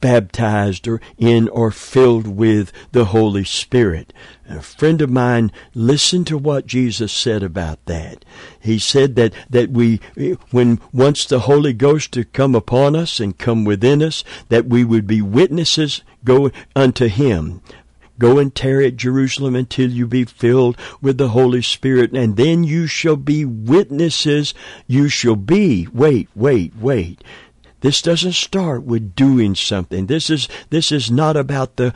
baptized 0.00 0.86
or 0.86 1.00
in 1.16 1.48
or 1.48 1.70
filled 1.70 2.26
with 2.26 2.72
the 2.92 3.06
Holy 3.06 3.44
Spirit. 3.44 4.12
A 4.48 4.62
friend 4.62 5.02
of 5.02 5.10
mine 5.10 5.50
listened 5.74 6.28
to 6.28 6.38
what 6.38 6.66
Jesus 6.66 7.12
said 7.12 7.42
about 7.42 7.84
that. 7.86 8.24
He 8.60 8.78
said 8.78 9.16
that, 9.16 9.32
that 9.50 9.70
we, 9.70 10.00
when 10.50 10.80
once 10.92 11.24
the 11.24 11.40
Holy 11.40 11.72
Ghost 11.72 12.14
had 12.14 12.32
come 12.32 12.54
upon 12.54 12.94
us 12.94 13.18
and 13.18 13.36
come 13.36 13.64
within 13.64 14.02
us, 14.02 14.22
that 14.48 14.66
we 14.66 14.84
would 14.84 15.06
be 15.06 15.20
witnesses 15.20 16.02
go 16.24 16.50
unto 16.76 17.08
Him. 17.08 17.60
Go 18.18 18.38
and 18.38 18.54
tarry 18.54 18.86
at 18.86 18.96
Jerusalem 18.96 19.54
until 19.54 19.90
you 19.90 20.06
be 20.06 20.24
filled 20.24 20.78
with 21.02 21.18
the 21.18 21.30
Holy 21.30 21.60
Spirit, 21.60 22.12
and 22.12 22.36
then 22.36 22.64
you 22.64 22.86
shall 22.86 23.16
be 23.16 23.44
witnesses. 23.44 24.54
You 24.86 25.08
shall 25.08 25.36
be, 25.36 25.86
wait, 25.92 26.28
wait, 26.34 26.74
wait. 26.76 27.22
This 27.80 28.00
doesn't 28.00 28.32
start 28.32 28.84
with 28.84 29.14
doing 29.14 29.54
something. 29.54 30.06
This 30.06 30.30
is, 30.30 30.48
this 30.70 30.90
is 30.90 31.10
not 31.10 31.36
about 31.36 31.76
the 31.76 31.92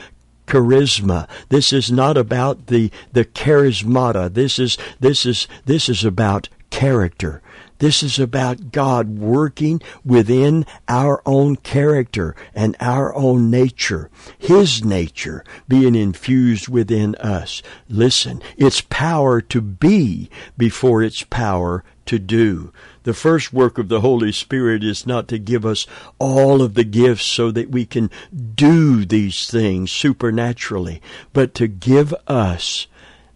charisma. 0.51 1.29
This 1.49 1.73
is 1.73 1.93
not 1.93 2.17
about 2.17 2.67
the, 2.67 2.91
the 3.13 3.25
charismata. 3.25 4.35
This 4.35 4.59
is, 4.59 4.77
this 4.99 5.25
is, 5.25 5.47
this 5.65 5.89
is 5.89 6.05
about 6.05 6.49
character. 6.71 7.41
This 7.79 8.03
is 8.03 8.19
about 8.19 8.73
God 8.73 9.19
working 9.19 9.81
within 10.05 10.67
our 10.87 11.23
own 11.25 11.57
character 11.57 12.37
and 12.55 12.77
our 12.79 13.15
own 13.15 13.51
nature. 13.51 14.11
His 14.39 14.85
nature 14.85 15.45
being 15.67 15.95
infused 15.95 16.69
within 16.69 17.15
us. 17.15 17.63
Listen, 17.89 18.43
it's 18.59 18.83
power 18.83 19.41
to 19.41 19.61
be 19.63 20.29
before 20.59 21.03
it's 21.03 21.23
power 21.23 21.83
to 22.07 22.19
do. 22.19 22.73
The 23.03 23.15
first 23.15 23.53
work 23.53 23.79
of 23.79 23.89
the 23.89 24.01
Holy 24.01 24.33
Spirit 24.33 24.85
is 24.85 25.07
not 25.07 25.27
to 25.29 25.39
give 25.39 25.65
us 25.65 25.87
all 26.19 26.61
of 26.61 26.75
the 26.75 26.85
gifts 26.85 27.27
so 27.27 27.51
that 27.51 27.71
we 27.71 27.87
can 27.87 28.11
do 28.55 29.05
these 29.05 29.51
things 29.51 29.91
supernaturally, 29.91 31.01
but 31.33 31.55
to 31.55 31.67
give 31.67 32.15
us 32.27 32.87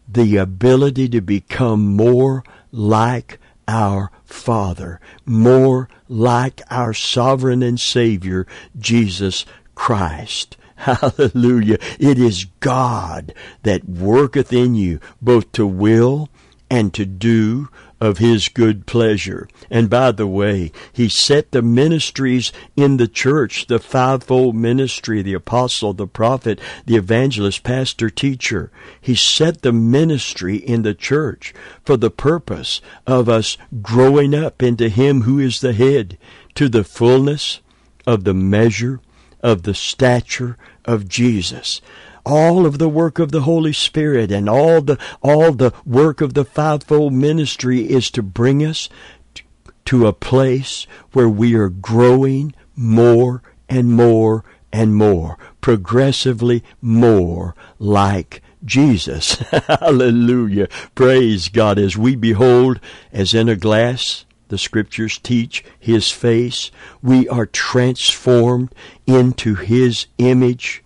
the 0.06 0.36
ability 0.36 1.08
to 1.08 1.20
become 1.20 1.96
more 1.96 2.44
like 2.70 3.38
our 3.66 4.10
Father, 4.24 5.00
more 5.24 5.88
like 6.08 6.60
our 6.70 6.92
sovereign 6.92 7.62
and 7.62 7.80
Savior, 7.80 8.46
Jesus 8.78 9.46
Christ. 9.74 10.56
Hallelujah. 10.76 11.78
It 11.98 12.18
is 12.18 12.46
God 12.60 13.32
that 13.62 13.88
worketh 13.88 14.52
in 14.52 14.74
you 14.74 15.00
both 15.22 15.50
to 15.52 15.66
will 15.66 16.28
and 16.68 16.92
to 16.94 17.06
do 17.06 17.68
of 18.04 18.18
his 18.18 18.48
good 18.48 18.84
pleasure. 18.84 19.48
And 19.70 19.88
by 19.88 20.12
the 20.12 20.26
way, 20.26 20.72
he 20.92 21.08
set 21.08 21.52
the 21.52 21.62
ministries 21.62 22.52
in 22.76 22.98
the 22.98 23.08
church, 23.08 23.66
the 23.66 23.78
fivefold 23.78 24.54
ministry, 24.54 25.22
the 25.22 25.32
apostle, 25.32 25.94
the 25.94 26.06
prophet, 26.06 26.60
the 26.84 26.96
evangelist, 26.96 27.62
pastor, 27.62 28.10
teacher. 28.10 28.70
He 29.00 29.14
set 29.14 29.62
the 29.62 29.72
ministry 29.72 30.56
in 30.56 30.82
the 30.82 30.92
church 30.92 31.54
for 31.82 31.96
the 31.96 32.10
purpose 32.10 32.82
of 33.06 33.26
us 33.26 33.56
growing 33.80 34.34
up 34.34 34.62
into 34.62 34.90
him 34.90 35.22
who 35.22 35.38
is 35.38 35.60
the 35.60 35.72
head, 35.72 36.18
to 36.56 36.68
the 36.68 36.84
fullness 36.84 37.60
of 38.06 38.24
the 38.24 38.34
measure 38.34 39.00
of 39.42 39.62
the 39.62 39.74
stature 39.74 40.58
of 40.84 41.08
Jesus 41.08 41.80
all 42.24 42.66
of 42.66 42.78
the 42.78 42.88
work 42.88 43.18
of 43.18 43.32
the 43.32 43.42
Holy 43.42 43.72
Spirit 43.72 44.30
and 44.30 44.48
all 44.48 44.80
the 44.80 44.98
all 45.22 45.52
the 45.52 45.72
work 45.84 46.20
of 46.20 46.34
the 46.34 46.44
fivefold 46.44 47.12
ministry 47.12 47.90
is 47.90 48.10
to 48.10 48.22
bring 48.22 48.64
us 48.64 48.88
to 49.84 50.06
a 50.06 50.12
place 50.12 50.86
where 51.12 51.28
we 51.28 51.54
are 51.54 51.68
growing 51.68 52.54
more 52.74 53.42
and 53.68 53.92
more 53.92 54.44
and 54.72 54.94
more, 54.94 55.38
progressively 55.60 56.64
more 56.80 57.54
like 57.78 58.42
Jesus. 58.64 59.34
Hallelujah. 59.68 60.68
Praise 60.94 61.48
God 61.48 61.78
as 61.78 61.96
we 61.96 62.16
behold 62.16 62.80
as 63.12 63.34
in 63.34 63.48
a 63.48 63.56
glass 63.56 64.24
the 64.48 64.58
scriptures 64.58 65.18
teach, 65.18 65.64
His 65.78 66.10
face. 66.10 66.70
We 67.02 67.28
are 67.28 67.46
transformed 67.46 68.74
into 69.06 69.54
His 69.54 70.06
image 70.18 70.83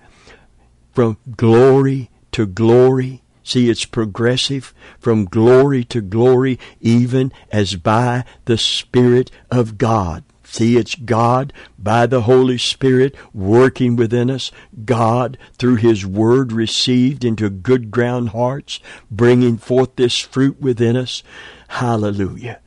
from 0.98 1.16
glory 1.36 2.10
to 2.32 2.44
glory. 2.44 3.22
See, 3.44 3.70
it's 3.70 3.84
progressive 3.84 4.74
from 4.98 5.26
glory 5.26 5.84
to 5.84 6.00
glory, 6.00 6.58
even 6.80 7.32
as 7.52 7.76
by 7.76 8.24
the 8.46 8.58
Spirit 8.58 9.30
of 9.48 9.78
God. 9.78 10.24
See, 10.42 10.76
it's 10.76 10.96
God 10.96 11.52
by 11.78 12.06
the 12.06 12.22
Holy 12.22 12.58
Spirit 12.58 13.14
working 13.32 13.94
within 13.94 14.28
us, 14.28 14.50
God 14.84 15.38
through 15.56 15.76
His 15.76 16.04
Word 16.04 16.50
received 16.50 17.24
into 17.24 17.48
good 17.48 17.92
ground 17.92 18.30
hearts, 18.30 18.80
bringing 19.08 19.56
forth 19.56 19.94
this 19.94 20.18
fruit 20.18 20.60
within 20.60 20.96
us. 20.96 21.22
Hallelujah. 21.68 22.58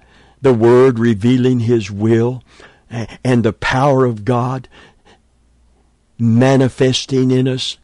The 0.42 0.54
Word 0.54 1.00
revealing 1.00 1.60
His 1.60 1.92
will 1.92 2.44
and 3.26 3.44
the 3.44 3.52
power 3.52 4.06
of 4.06 4.24
God 4.24 4.70
manifesting 6.18 7.32
in 7.32 7.50
us 7.50 7.78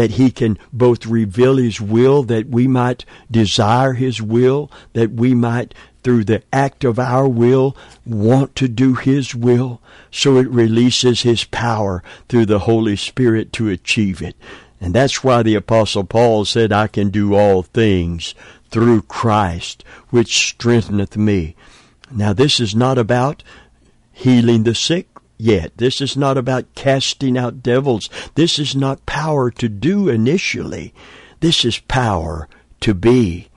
that 0.00 0.12
he 0.12 0.30
can 0.30 0.56
both 0.72 1.04
reveal 1.04 1.58
his 1.58 1.78
will 1.78 2.22
that 2.22 2.48
we 2.48 2.66
might 2.66 3.04
desire 3.30 3.92
his 3.92 4.22
will, 4.22 4.70
that 4.94 5.10
we 5.10 5.34
might 5.34 5.74
through 6.02 6.24
the 6.24 6.42
act 6.54 6.84
of 6.84 6.98
our 6.98 7.28
will 7.28 7.76
want 8.06 8.56
to 8.56 8.66
do 8.66 8.94
his 8.94 9.34
will, 9.34 9.82
so 10.10 10.38
it 10.38 10.48
releases 10.48 11.20
his 11.20 11.44
power 11.44 12.02
through 12.30 12.46
the 12.46 12.60
Holy 12.60 12.96
Spirit 12.96 13.52
to 13.52 13.68
achieve 13.68 14.22
it. 14.22 14.34
And 14.80 14.94
that's 14.94 15.22
why 15.22 15.42
the 15.42 15.54
apostle 15.54 16.04
Paul 16.04 16.46
said, 16.46 16.72
I 16.72 16.86
can 16.86 17.10
do 17.10 17.34
all 17.34 17.62
things 17.62 18.34
through 18.70 19.02
Christ, 19.02 19.84
which 20.08 20.48
strengtheneth 20.48 21.18
me. 21.18 21.56
Now 22.10 22.32
this 22.32 22.58
is 22.58 22.74
not 22.74 22.96
about 22.96 23.42
healing 24.12 24.62
the 24.62 24.74
sick 24.74 25.09
yet. 25.40 25.76
This 25.76 26.00
is 26.00 26.16
not 26.16 26.36
about 26.36 26.74
casting 26.74 27.36
out 27.36 27.62
devils. 27.62 28.08
This 28.34 28.58
is 28.58 28.76
not 28.76 29.06
power 29.06 29.50
to 29.52 29.68
do 29.68 30.08
initially. 30.08 30.94
This 31.40 31.64
is 31.64 31.78
power 31.78 32.48
to 32.80 32.94
be. 32.94 33.48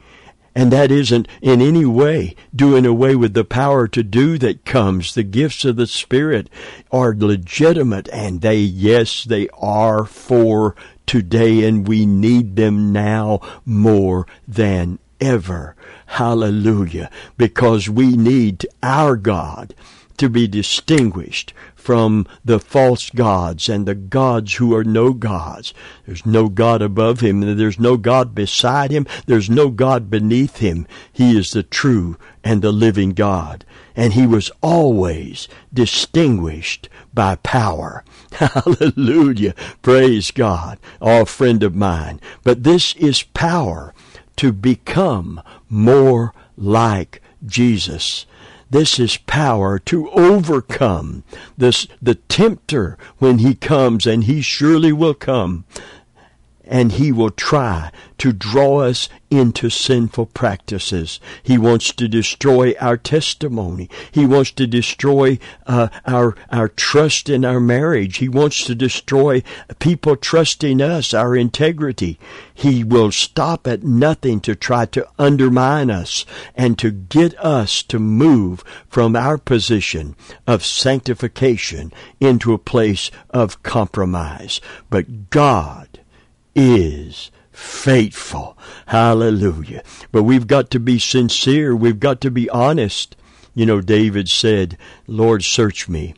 And 0.55 0.71
that 0.71 0.91
isn't 0.91 1.27
in 1.41 1.61
any 1.61 1.85
way 1.85 2.35
doing 2.55 2.85
away 2.85 3.15
with 3.15 3.33
the 3.33 3.43
power 3.43 3.87
to 3.87 4.03
do 4.03 4.37
that 4.37 4.65
comes. 4.65 5.13
The 5.13 5.23
gifts 5.23 5.65
of 5.65 5.77
the 5.77 5.87
Spirit 5.87 6.49
are 6.91 7.15
legitimate 7.15 8.07
and 8.13 8.41
they, 8.41 8.57
yes, 8.57 9.23
they 9.23 9.49
are 9.57 10.05
for 10.05 10.75
today 11.07 11.63
and 11.67 11.87
we 11.87 12.05
need 12.05 12.55
them 12.55 12.93
now 12.93 13.39
more 13.65 14.27
than 14.47 14.99
ever. 15.19 15.75
Hallelujah. 16.05 17.09
Because 17.37 17.89
we 17.89 18.15
need 18.15 18.67
our 18.83 19.15
God 19.15 19.73
to 20.23 20.29
be 20.29 20.47
distinguished 20.47 21.53
from 21.75 22.25
the 22.45 22.57
false 22.57 23.09
gods 23.09 23.67
and 23.67 23.85
the 23.85 23.93
gods 23.93 24.53
who 24.53 24.73
are 24.73 24.85
no 24.85 25.11
gods. 25.11 25.73
There's 26.05 26.25
no 26.25 26.47
God 26.47 26.81
above 26.81 27.19
him, 27.19 27.41
there's 27.57 27.77
no 27.77 27.97
God 27.97 28.33
beside 28.33 28.89
him, 28.89 29.05
there's 29.25 29.49
no 29.49 29.69
God 29.69 30.09
beneath 30.09 30.59
him. 30.59 30.87
He 31.11 31.37
is 31.37 31.51
the 31.51 31.61
true 31.61 32.15
and 32.41 32.61
the 32.61 32.71
living 32.71 33.09
God. 33.09 33.65
And 33.97 34.13
he 34.13 34.25
was 34.25 34.49
always 34.61 35.49
distinguished 35.73 36.87
by 37.13 37.35
power. 37.35 38.05
Hallelujah. 38.31 39.55
Praise 39.81 40.31
God. 40.31 40.79
Oh, 41.01 41.25
friend 41.25 41.63
of 41.63 41.75
mine. 41.75 42.21
But 42.43 42.63
this 42.63 42.95
is 42.95 43.23
power 43.23 43.93
to 44.37 44.53
become 44.53 45.41
more 45.69 46.33
like 46.55 47.21
Jesus. 47.45 48.25
This 48.73 48.97
is 48.97 49.17
power 49.17 49.77
to 49.77 50.09
overcome. 50.09 51.23
This, 51.55 51.85
the 52.01 52.15
tempter 52.15 52.97
when 53.19 53.37
he 53.37 53.53
comes, 53.53 54.07
and 54.07 54.23
he 54.23 54.41
surely 54.41 54.91
will 54.91 55.13
come 55.13 55.65
and 56.65 56.93
he 56.93 57.11
will 57.11 57.29
try 57.29 57.91
to 58.17 58.31
draw 58.31 58.79
us 58.79 59.09
into 59.29 59.69
sinful 59.69 60.27
practices. 60.27 61.19
He 61.41 61.57
wants 61.57 61.91
to 61.93 62.07
destroy 62.07 62.73
our 62.79 62.97
testimony. 62.97 63.89
He 64.11 64.25
wants 64.25 64.51
to 64.51 64.67
destroy 64.67 65.39
uh, 65.65 65.89
our 66.05 66.35
our 66.51 66.69
trust 66.69 67.29
in 67.29 67.43
our 67.43 67.59
marriage. 67.59 68.17
He 68.17 68.29
wants 68.29 68.63
to 68.65 68.75
destroy 68.75 69.43
people 69.79 70.15
trusting 70.15 70.81
us, 70.81 71.13
our 71.13 71.35
integrity. 71.35 72.19
He 72.53 72.83
will 72.83 73.11
stop 73.11 73.67
at 73.67 73.83
nothing 73.83 74.39
to 74.41 74.55
try 74.55 74.85
to 74.87 75.07
undermine 75.17 75.89
us 75.89 76.25
and 76.55 76.77
to 76.79 76.91
get 76.91 77.37
us 77.39 77.81
to 77.83 77.99
move 77.99 78.63
from 78.87 79.15
our 79.15 79.37
position 79.37 80.15
of 80.45 80.63
sanctification 80.63 81.91
into 82.19 82.53
a 82.53 82.59
place 82.59 83.09
of 83.31 83.63
compromise. 83.63 84.61
But 84.89 85.31
God 85.31 85.82
is 86.55 87.31
faithful. 87.51 88.57
Hallelujah. 88.87 89.83
But 90.11 90.23
we've 90.23 90.47
got 90.47 90.69
to 90.71 90.79
be 90.79 90.99
sincere. 90.99 91.75
We've 91.75 91.99
got 91.99 92.21
to 92.21 92.31
be 92.31 92.49
honest. 92.49 93.15
You 93.53 93.65
know, 93.65 93.81
David 93.81 94.29
said, 94.29 94.77
Lord, 95.07 95.43
search 95.43 95.87
me 95.87 96.15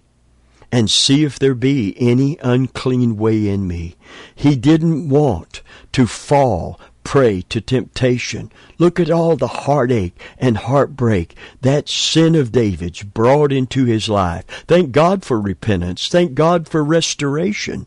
and 0.72 0.90
see 0.90 1.24
if 1.24 1.38
there 1.38 1.56
be 1.56 1.96
any 1.98 2.38
unclean 2.42 3.18
way 3.18 3.48
in 3.48 3.68
me. 3.68 3.96
He 4.34 4.56
didn't 4.56 5.10
want 5.10 5.62
to 5.94 6.08
fall 6.08 6.80
prey 7.04 7.42
to 7.44 7.62
temptation. 7.62 8.52
Look 8.78 9.00
at 9.00 9.12
all 9.12 9.36
the 9.36 9.48
heartache 9.48 10.20
and 10.38 10.58
heartbreak 10.58 11.36
that 11.62 11.88
sin 11.88 12.36
of 12.36 12.52
David's 12.52 13.04
brought 13.04 13.54
into 13.54 13.86
his 13.86 14.10
life. 14.10 14.46
Thank 14.68 14.92
God 14.92 15.24
for 15.24 15.40
repentance. 15.40 16.10
Thank 16.10 16.34
God 16.34 16.68
for 16.68 16.84
restoration. 16.84 17.86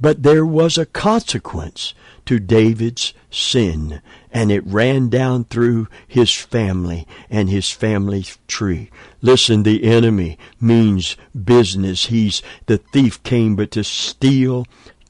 But 0.00 0.22
there 0.22 0.44
was 0.44 0.76
a 0.76 0.86
consequence 0.86 1.94
to 2.26 2.38
David's 2.38 3.14
sin, 3.30 4.02
and 4.30 4.50
it 4.50 4.66
ran 4.66 5.08
down 5.08 5.44
through 5.44 5.88
his 6.06 6.32
family 6.34 7.06
and 7.30 7.48
his 7.48 7.70
family 7.70 8.24
tree. 8.48 8.90
Listen, 9.22 9.62
the 9.62 9.84
enemy 9.84 10.38
means 10.60 11.16
business. 11.34 12.06
He's 12.06 12.42
the 12.66 12.78
thief 12.78 13.22
came 13.22 13.56
but 13.56 13.70
to 13.72 13.84
steal, 13.84 14.66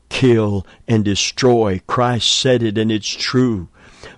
kill, 0.09 0.67
and 0.87 1.05
destroy. 1.05 1.81
Christ 1.87 2.33
said 2.33 2.63
it, 2.63 2.79
and 2.79 2.93
it's 2.93 3.09
true. 3.09 3.69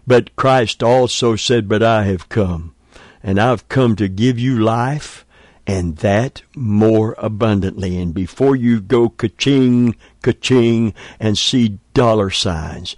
But 0.06 0.34
Christ 0.36 0.82
also 0.82 1.36
said, 1.36 1.68
But 1.68 1.82
I 1.82 2.04
have 2.04 2.28
come, 2.28 2.74
and 3.22 3.40
I've 3.40 3.68
come 3.68 3.96
to 3.96 4.08
give 4.08 4.38
you 4.38 4.58
life 4.58 5.24
and 5.68 5.98
that 5.98 6.40
more 6.56 7.14
abundantly. 7.18 8.00
And 8.00 8.14
before 8.14 8.56
you 8.56 8.80
go 8.80 9.10
ka-ching, 9.10 9.94
ka-ching, 10.32 10.94
and 11.18 11.38
see 11.38 11.78
dollar 11.94 12.30
signs, 12.30 12.96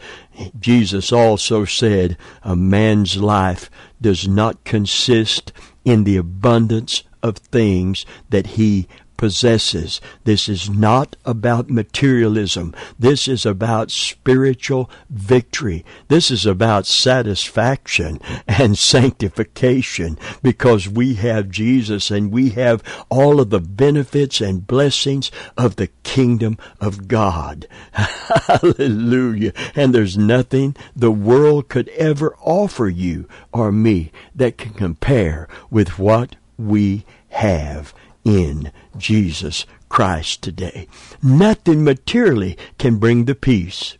Jesus 0.59 1.13
also 1.13 1.65
said, 1.65 2.17
a 2.43 2.57
man's 2.57 3.17
life 3.17 3.71
does 4.01 4.27
not 4.27 4.65
consist 4.65 5.53
in 5.85 6.05
the 6.05 6.17
abundance 6.17 7.05
of 7.23 7.37
things 7.37 8.07
that 8.31 8.47
he 8.49 8.89
possesses. 9.21 10.01
This 10.25 10.49
is 10.49 10.71
not 10.71 11.15
about 11.27 11.69
materialism. 11.69 12.75
This 12.99 13.29
is 13.29 13.45
about 13.45 13.91
spiritual 13.91 14.91
victory. 15.11 15.85
This 16.09 16.31
is 16.31 16.47
about 16.47 16.87
satisfaction 16.87 18.19
and 18.49 18.79
sanctification 18.97 20.19
because 20.43 20.89
we 20.89 21.17
have 21.17 21.51
Jesus 21.51 22.11
and 22.11 22.33
we 22.33 22.49
have 22.51 22.83
all 23.11 23.41
of 23.41 23.51
the 23.51 23.61
benefits 23.61 24.41
and 24.41 24.67
blessings 24.67 25.31
of 25.55 25.77
the 25.77 25.89
kingdom 26.03 26.57
of 26.81 27.07
God. 27.07 27.67
Hallelujah. 27.93 29.53
And 29.77 29.95
there's 29.95 30.17
nothing 30.17 30.75
the 30.97 31.13
world 31.13 31.69
could 31.69 31.91
ever 31.91 32.35
offer 32.41 32.89
you 32.89 33.29
or 33.53 33.71
me 33.71 34.13
that 34.35 34.57
can 34.57 34.73
compare 34.73 35.47
with 35.71 35.99
what 35.99 36.37
we 36.57 37.05
have 37.29 37.93
in 38.25 38.73
Jesus 38.97 39.67
Christ 39.89 40.43
today. 40.43 40.87
Nothing 41.23 41.85
materially 41.85 42.57
can 42.79 42.99
bring 42.99 43.25
the 43.25 43.35
peace 43.35 43.97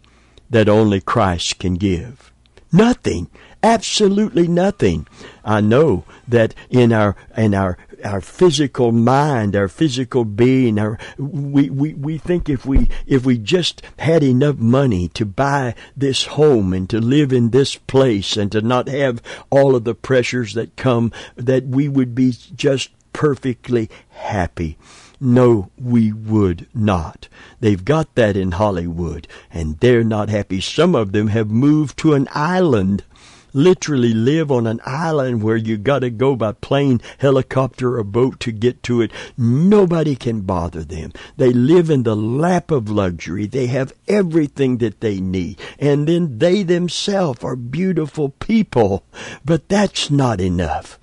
that 0.49 0.69
only 0.69 1.01
Christ 1.01 1.59
can 1.59 1.75
give. 1.75 2.33
Nothing. 2.73 3.29
Absolutely 3.63 4.49
nothing. 4.49 5.07
I 5.45 5.61
know 5.61 6.05
that 6.27 6.55
in 6.71 6.93
our 6.93 7.17
in 7.37 7.55
our 7.55 7.77
our 8.05 8.21
physical 8.21 8.93
mind, 8.93 9.55
our 9.55 9.69
physical 9.69 10.25
being, 10.25 10.79
our 10.79 10.99
we, 11.19 11.69
we, 11.69 11.93
we 11.95 12.17
think 12.17 12.49
if 12.49 12.65
we 12.65 12.89
if 13.07 13.27
we 13.27 13.37
just 13.37 13.83
had 13.99 14.23
enough 14.23 14.57
money 14.57 15.09
to 15.09 15.27
buy 15.27 15.75
this 15.97 16.25
home 16.27 16.73
and 16.73 16.89
to 16.89 17.01
live 17.01 17.33
in 17.33 17.51
this 17.51 17.77
place 17.77 18.37
and 18.37 18.51
to 18.53 18.63
not 18.63 18.89
have 18.89 19.23
all 19.51 19.75
of 19.75 19.85
the 19.85 19.95
pressures 19.95 20.55
that 20.55 20.77
come, 20.77 21.13
that 21.37 21.65
we 21.67 21.89
would 21.89 22.15
be 22.15 22.33
just 22.55 22.91
perfectly 23.13 23.91
happy. 24.11 24.77
No, 25.21 25.71
we 25.79 26.13
would 26.13 26.67
not. 26.75 27.29
They've 27.61 27.85
got 27.85 28.15
that 28.15 28.37
in 28.37 28.53
Hollywood, 28.53 29.29
and 29.51 29.79
they're 29.81 30.05
not 30.05 30.31
happy. 30.31 30.61
Some 30.61 30.95
of 30.95 31.13
them 31.13 31.29
have 31.29 31.51
moved 31.51 31.99
to 31.99 32.15
an 32.15 32.29
island 32.33 33.05
literally 33.53 34.15
live 34.15 34.51
on 34.51 34.67
an 34.67 34.81
island 34.85 35.43
where 35.43 35.57
you 35.57 35.77
got 35.77 36.01
to 36.01 36.11
go 36.11 36.37
by 36.37 36.53
plane, 36.53 37.01
helicopter, 37.19 37.99
or 37.99 38.05
boat 38.05 38.41
to 38.41 38.53
get 38.53 38.83
to 38.85 39.01
it. 39.01 39.11
Nobody 39.37 40.17
can 40.17 40.43
bother 40.43 40.85
them. 40.85 41.13
They 41.37 41.53
live 41.53 41.91
in 41.91 42.05
the 42.05 42.17
lap 42.17 42.71
of 42.71 42.91
luxury. 42.91 43.47
They 43.47 43.67
have 43.67 43.93
everything 44.09 44.79
that 44.79 45.01
they 45.01 45.21
need. 45.21 45.61
And 45.79 46.07
then 46.07 46.39
they 46.39 46.63
themselves 46.63 47.43
are 47.43 47.57
beautiful 47.57 48.31
people. 48.31 49.05
But 49.45 49.69
that's 49.69 50.11
not 50.11 50.41
enough. 50.41 51.00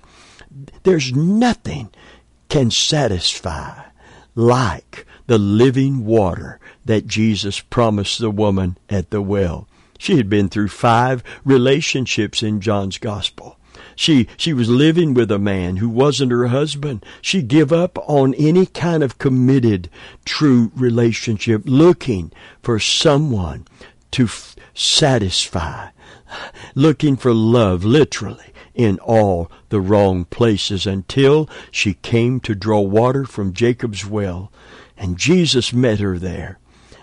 There's 0.82 1.12
nothing 1.12 1.90
can 2.48 2.70
satisfy 2.70 3.82
like 4.34 5.06
the 5.26 5.38
living 5.38 6.04
water 6.04 6.58
that 6.84 7.06
Jesus 7.06 7.60
promised 7.60 8.18
the 8.18 8.30
woman 8.30 8.78
at 8.88 9.10
the 9.10 9.20
well. 9.20 9.68
She 9.98 10.16
had 10.16 10.30
been 10.30 10.48
through 10.48 10.68
five 10.68 11.22
relationships 11.44 12.42
in 12.42 12.60
John's 12.60 12.98
gospel. 12.98 13.58
She, 13.96 14.28
she 14.36 14.52
was 14.52 14.70
living 14.70 15.12
with 15.12 15.30
a 15.30 15.40
man 15.40 15.78
who 15.78 15.88
wasn't 15.88 16.30
her 16.30 16.46
husband. 16.46 17.04
She 17.20 17.42
give 17.42 17.72
up 17.72 17.98
on 18.08 18.32
any 18.34 18.64
kind 18.64 19.02
of 19.02 19.18
committed, 19.18 19.90
true 20.24 20.70
relationship, 20.76 21.62
looking 21.64 22.30
for 22.62 22.78
someone 22.78 23.66
to 24.12 24.24
f- 24.24 24.54
satisfy, 24.72 25.88
looking 26.76 27.16
for 27.16 27.34
love, 27.34 27.84
literally, 27.84 28.52
in 28.78 28.98
all 29.00 29.50
the 29.68 29.80
wrong 29.80 30.24
places 30.24 30.86
until 30.86 31.50
she 31.70 31.94
came 31.94 32.40
to 32.40 32.54
draw 32.54 32.80
water 32.80 33.26
from 33.26 33.52
Jacob's 33.52 34.06
well. 34.06 34.50
And 34.96 35.18
Jesus 35.18 35.72
met 35.72 35.98
her 35.98 36.18
there. 36.18 36.58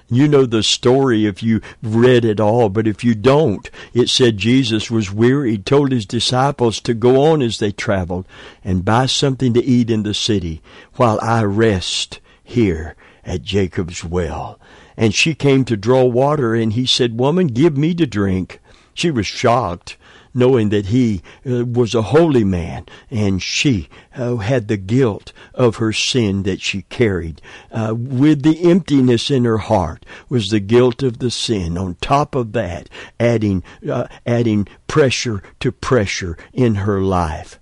You 0.07 0.27
know 0.27 0.45
the 0.45 0.63
story 0.63 1.25
if 1.25 1.43
you 1.43 1.61
read 1.81 2.25
it 2.25 2.39
all, 2.39 2.69
but 2.69 2.87
if 2.87 3.03
you 3.03 3.13
don't, 3.15 3.69
it 3.93 4.07
said 4.07 4.37
Jesus 4.37 4.89
was 4.89 5.11
weary, 5.11 5.57
told 5.57 5.91
his 5.91 6.05
disciples 6.05 6.79
to 6.81 6.93
go 6.93 7.23
on 7.31 7.41
as 7.41 7.59
they 7.59 7.71
traveled 7.71 8.27
and 8.63 8.85
buy 8.85 9.07
something 9.07 9.53
to 9.53 9.63
eat 9.63 9.89
in 9.89 10.03
the 10.03 10.13
city 10.13 10.61
while 10.95 11.19
I 11.21 11.43
rest 11.43 12.19
here 12.43 12.95
at 13.25 13.41
Jacob's 13.41 14.03
well. 14.03 14.59
And 14.95 15.13
she 15.13 15.33
came 15.33 15.65
to 15.65 15.75
draw 15.75 16.05
water 16.05 16.53
and 16.53 16.73
he 16.73 16.85
said, 16.85 17.19
woman, 17.19 17.47
give 17.47 17.75
me 17.75 17.93
to 17.95 18.05
drink. 18.05 18.61
She 18.93 19.09
was 19.11 19.25
shocked 19.27 19.97
knowing 20.35 20.69
that 20.69 20.87
he 20.87 21.23
uh, 21.49 21.65
was 21.65 21.95
a 21.95 22.01
holy 22.01 22.43
man 22.43 22.85
and 23.09 23.41
she 23.41 23.87
uh, 24.15 24.35
had 24.35 24.67
the 24.67 24.77
guilt 24.77 25.31
of 25.53 25.77
her 25.77 25.93
sin 25.93 26.43
that 26.43 26.61
she 26.61 26.83
carried. 26.83 27.41
Uh, 27.71 27.95
with 27.97 28.43
the 28.43 28.69
emptiness 28.69 29.31
in 29.31 29.45
her 29.45 29.57
heart 29.59 30.05
was 30.27 30.49
the 30.49 30.59
guilt 30.59 31.01
of 31.01 31.19
the 31.19 31.31
sin. 31.31 31.77
On 31.77 31.95
top 32.01 32.35
of 32.35 32.51
that, 32.51 32.89
adding, 33.19 33.63
uh, 33.89 34.07
adding 34.25 34.67
pressure 34.87 35.41
to 35.61 35.71
pressure 35.71 36.37
in 36.53 36.75
her 36.75 36.99
life. 37.01 37.59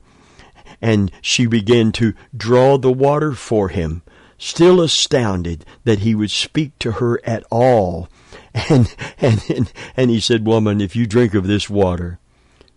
And 0.81 1.11
she 1.21 1.45
began 1.45 1.91
to 1.93 2.13
draw 2.35 2.77
the 2.77 2.91
water 2.91 3.33
for 3.33 3.69
him, 3.69 4.01
still 4.37 4.81
astounded 4.81 5.63
that 5.83 5.99
he 5.99 6.15
would 6.15 6.31
speak 6.31 6.77
to 6.79 6.93
her 6.93 7.21
at 7.23 7.43
all. 7.49 8.09
And, 8.69 8.95
and, 9.19 9.43
and, 9.49 9.73
and 9.97 10.11
he 10.11 10.19
said, 10.19 10.45
woman, 10.45 10.79
if 10.79 10.95
you 10.95 11.07
drink 11.07 11.33
of 11.33 11.47
this 11.47 11.71
water, 11.71 12.19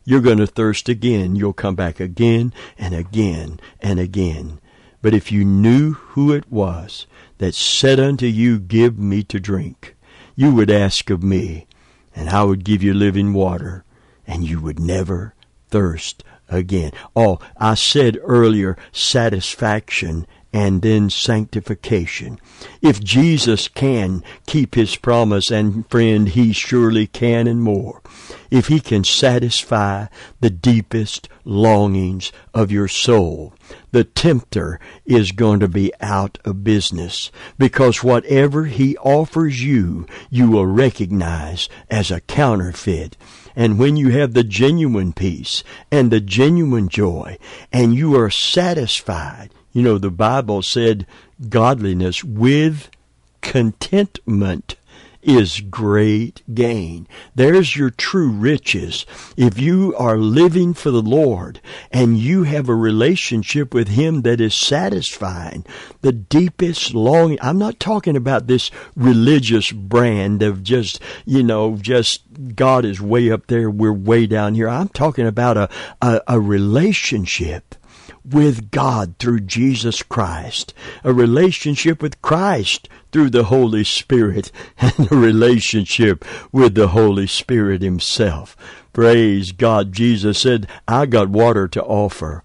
you're 0.06 0.20
going 0.22 0.38
to 0.38 0.46
thirst 0.46 0.88
again. 0.88 1.36
You'll 1.36 1.52
come 1.52 1.74
back 1.74 2.00
again 2.00 2.54
and 2.78 2.94
again 2.94 3.60
and 3.82 3.98
again. 3.98 4.60
But 5.02 5.14
if 5.14 5.30
you 5.30 5.44
knew 5.44 5.94
who 5.94 6.32
it 6.32 6.50
was 6.50 7.06
that 7.38 7.54
said 7.54 8.00
unto 8.00 8.26
you, 8.26 8.58
Give 8.58 8.98
me 8.98 9.22
to 9.24 9.40
drink, 9.40 9.96
you 10.34 10.54
would 10.54 10.70
ask 10.70 11.10
of 11.10 11.22
me, 11.22 11.66
and 12.14 12.30
I 12.30 12.44
would 12.44 12.64
give 12.64 12.82
you 12.82 12.94
living 12.94 13.34
water, 13.34 13.84
and 14.26 14.44
you 14.44 14.60
would 14.60 14.78
never 14.78 15.34
thirst 15.68 16.22
again. 16.48 16.92
Oh, 17.14 17.40
I 17.56 17.74
said 17.74 18.18
earlier, 18.22 18.76
satisfaction 18.92 20.26
and 20.52 20.82
then 20.82 21.10
sanctification. 21.10 22.40
If 22.80 23.02
Jesus 23.02 23.68
can 23.68 24.22
keep 24.46 24.74
his 24.74 24.96
promise, 24.96 25.50
and 25.50 25.88
friend, 25.90 26.28
he 26.28 26.52
surely 26.52 27.06
can 27.06 27.46
and 27.46 27.62
more, 27.62 28.00
if 28.50 28.68
he 28.68 28.80
can 28.80 29.04
satisfy 29.04 30.06
the 30.40 30.50
deepest 30.50 31.28
longings 31.44 32.32
of 32.54 32.72
your 32.72 32.88
soul, 32.88 33.52
the 33.90 34.04
tempter 34.04 34.78
is 35.04 35.32
going 35.32 35.60
to 35.60 35.68
be 35.68 35.92
out 36.00 36.38
of 36.44 36.64
business 36.64 37.30
because 37.58 38.02
whatever 38.04 38.64
he 38.66 38.96
offers 38.98 39.62
you, 39.64 40.06
you 40.30 40.50
will 40.50 40.66
recognize 40.66 41.68
as 41.90 42.10
a 42.10 42.20
counterfeit. 42.20 43.16
And 43.54 43.78
when 43.78 43.96
you 43.96 44.10
have 44.10 44.34
the 44.34 44.44
genuine 44.44 45.12
peace 45.12 45.64
and 45.90 46.10
the 46.10 46.20
genuine 46.20 46.88
joy 46.88 47.38
and 47.72 47.94
you 47.94 48.14
are 48.16 48.30
satisfied, 48.30 49.50
you 49.76 49.82
know, 49.82 49.98
the 49.98 50.10
Bible 50.10 50.62
said 50.62 51.06
godliness 51.50 52.24
with 52.24 52.88
contentment 53.42 54.76
is 55.22 55.60
great 55.60 56.40
gain. 56.54 57.06
There's 57.34 57.76
your 57.76 57.90
true 57.90 58.30
riches. 58.30 59.04
If 59.36 59.58
you 59.58 59.94
are 59.98 60.16
living 60.16 60.72
for 60.72 60.90
the 60.90 61.02
Lord 61.02 61.60
and 61.92 62.16
you 62.16 62.44
have 62.44 62.70
a 62.70 62.74
relationship 62.74 63.74
with 63.74 63.88
Him 63.88 64.22
that 64.22 64.40
is 64.40 64.54
satisfying, 64.54 65.66
the 66.00 66.12
deepest 66.12 66.94
longing, 66.94 67.36
I'm 67.42 67.58
not 67.58 67.78
talking 67.78 68.16
about 68.16 68.46
this 68.46 68.70
religious 68.94 69.72
brand 69.72 70.42
of 70.42 70.62
just, 70.62 71.02
you 71.26 71.42
know, 71.42 71.76
just 71.76 72.22
God 72.54 72.86
is 72.86 72.98
way 72.98 73.30
up 73.30 73.48
there, 73.48 73.68
we're 73.68 73.92
way 73.92 74.26
down 74.26 74.54
here. 74.54 74.70
I'm 74.70 74.88
talking 74.88 75.26
about 75.26 75.58
a, 75.58 75.68
a, 76.00 76.22
a 76.28 76.40
relationship 76.40 77.74
with 78.24 78.70
God 78.70 79.16
through 79.18 79.40
Jesus 79.40 80.02
Christ, 80.02 80.74
a 81.04 81.12
relationship 81.12 82.02
with 82.02 82.22
Christ 82.22 82.88
through 83.12 83.30
the 83.30 83.44
Holy 83.44 83.84
Spirit, 83.84 84.50
and 84.78 85.10
a 85.10 85.16
relationship 85.16 86.24
with 86.52 86.74
the 86.74 86.88
Holy 86.88 87.26
Spirit 87.26 87.82
Himself. 87.82 88.56
Praise 88.92 89.52
God. 89.52 89.92
Jesus 89.92 90.38
said, 90.38 90.66
I 90.88 91.06
got 91.06 91.28
water 91.28 91.68
to 91.68 91.82
offer. 91.82 92.42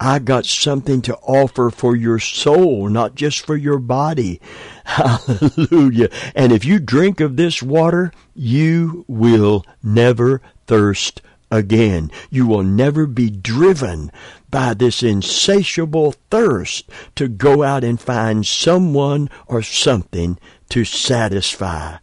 I 0.00 0.18
got 0.18 0.46
something 0.46 1.00
to 1.02 1.16
offer 1.18 1.70
for 1.70 1.94
your 1.94 2.18
soul, 2.18 2.88
not 2.88 3.14
just 3.14 3.46
for 3.46 3.56
your 3.56 3.78
body. 3.78 4.40
Hallelujah. 4.84 6.08
And 6.34 6.50
if 6.50 6.64
you 6.64 6.80
drink 6.80 7.20
of 7.20 7.36
this 7.36 7.62
water, 7.62 8.10
you 8.34 9.04
will 9.06 9.64
never 9.80 10.42
thirst 10.66 11.22
again. 11.52 12.10
You 12.30 12.48
will 12.48 12.64
never 12.64 13.06
be 13.06 13.30
driven 13.30 14.10
by 14.52 14.74
this 14.74 15.02
insatiable 15.02 16.12
thirst 16.30 16.88
to 17.16 17.26
go 17.26 17.64
out 17.64 17.82
and 17.82 18.00
find 18.00 18.46
someone 18.46 19.28
or 19.48 19.62
something 19.62 20.38
to 20.68 20.84
satisfy. 20.84 21.96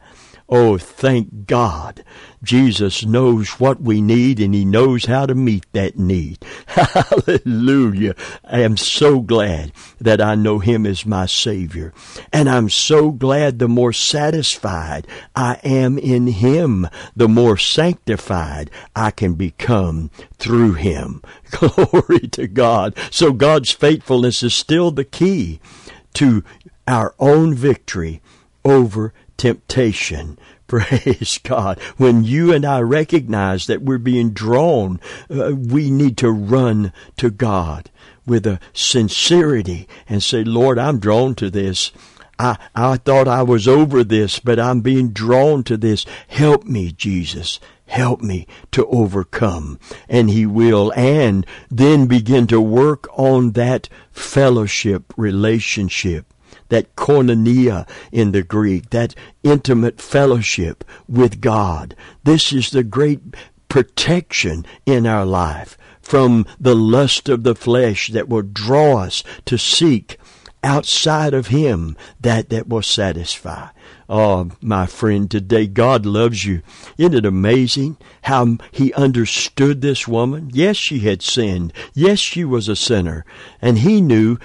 Oh, 0.51 0.79
thank 0.79 1.45
God. 1.45 2.03
Jesus 2.41 3.05
knows 3.05 3.59
what 3.59 3.81
we 3.81 4.01
need 4.01 4.39
and 4.39 4.55
He 4.55 4.65
knows 4.65 5.05
how 5.05 5.27
to 5.27 5.35
meet 5.35 5.65
that 5.73 5.99
need. 5.99 6.43
Hallelujah. 6.65 8.15
I 8.43 8.61
am 8.61 8.75
so 8.75 9.19
glad 9.19 9.71
that 10.01 10.19
I 10.19 10.33
know 10.33 10.57
Him 10.57 10.87
as 10.87 11.05
my 11.05 11.27
Savior. 11.27 11.93
And 12.33 12.49
I'm 12.49 12.67
so 12.69 13.11
glad 13.11 13.59
the 13.59 13.67
more 13.67 13.93
satisfied 13.93 15.05
I 15.35 15.59
am 15.63 15.99
in 15.99 16.25
Him, 16.25 16.87
the 17.15 17.27
more 17.27 17.57
sanctified 17.57 18.71
I 18.95 19.11
can 19.11 19.35
become 19.35 20.09
through 20.39 20.73
Him. 20.73 21.21
Glory 21.51 22.27
to 22.31 22.47
God. 22.47 22.97
So 23.11 23.33
God's 23.33 23.71
faithfulness 23.71 24.41
is 24.41 24.55
still 24.55 24.89
the 24.89 25.05
key 25.05 25.59
to 26.15 26.43
our 26.87 27.13
own 27.19 27.53
victory 27.53 28.21
over 28.65 29.13
temptation. 29.39 30.37
Praise 30.67 31.39
God. 31.39 31.79
When 31.97 32.23
you 32.23 32.53
and 32.53 32.63
I 32.63 32.81
recognize 32.81 33.65
that 33.65 33.81
we're 33.81 33.97
being 33.97 34.29
drawn, 34.31 34.99
uh, 35.31 35.53
we 35.55 35.89
need 35.89 36.15
to 36.17 36.29
run 36.29 36.93
to 37.17 37.31
God 37.31 37.89
with 38.27 38.45
a 38.45 38.59
sincerity 38.71 39.87
and 40.07 40.21
say, 40.21 40.43
Lord, 40.43 40.77
I'm 40.77 40.99
drawn 40.99 41.33
to 41.35 41.49
this. 41.49 41.91
I, 42.37 42.57
I 42.75 42.97
thought 42.97 43.27
I 43.27 43.41
was 43.41 43.67
over 43.67 44.03
this, 44.03 44.37
but 44.37 44.59
I'm 44.59 44.81
being 44.81 45.09
drawn 45.09 45.63
to 45.63 45.75
this. 45.75 46.05
Help 46.27 46.65
me, 46.65 46.91
Jesus. 46.91 47.59
Help 47.87 48.21
me 48.21 48.45
to 48.71 48.85
overcome. 48.87 49.79
And 50.07 50.29
He 50.29 50.45
will. 50.45 50.93
And 50.95 51.47
then 51.71 52.05
begin 52.05 52.45
to 52.47 52.61
work 52.61 53.07
on 53.17 53.53
that 53.53 53.89
fellowship 54.11 55.11
relationship 55.17 56.31
that 56.69 56.95
koinonia 56.95 57.87
in 58.11 58.31
the 58.31 58.43
Greek, 58.43 58.89
that 58.91 59.15
intimate 59.43 60.01
fellowship 60.01 60.83
with 61.07 61.41
God. 61.41 61.95
This 62.23 62.53
is 62.53 62.69
the 62.71 62.83
great 62.83 63.21
protection 63.67 64.65
in 64.85 65.05
our 65.05 65.25
life 65.25 65.77
from 66.01 66.45
the 66.59 66.75
lust 66.75 67.29
of 67.29 67.43
the 67.43 67.55
flesh 67.55 68.07
that 68.07 68.27
will 68.27 68.41
draw 68.41 68.97
us 68.97 69.23
to 69.45 69.57
seek 69.57 70.17
outside 70.63 71.33
of 71.33 71.47
Him 71.47 71.95
that, 72.19 72.49
that 72.49 72.67
will 72.67 72.81
satisfy. 72.81 73.69
Oh, 74.09 74.49
my 74.61 74.87
friend, 74.87 75.29
today 75.29 75.67
God 75.67 76.05
loves 76.05 76.45
you. 76.45 76.61
Isn't 76.97 77.13
it 77.13 77.25
amazing 77.25 77.97
how 78.23 78.57
He 78.71 78.91
understood 78.93 79.81
this 79.81 80.07
woman? 80.07 80.49
Yes, 80.51 80.75
she 80.75 80.99
had 80.99 81.21
sinned. 81.21 81.73
Yes, 81.93 82.19
she 82.19 82.43
was 82.43 82.67
a 82.67 82.75
sinner. 82.75 83.23
And 83.61 83.79
He 83.79 84.01
knew 84.01 84.37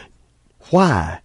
why 0.71 1.21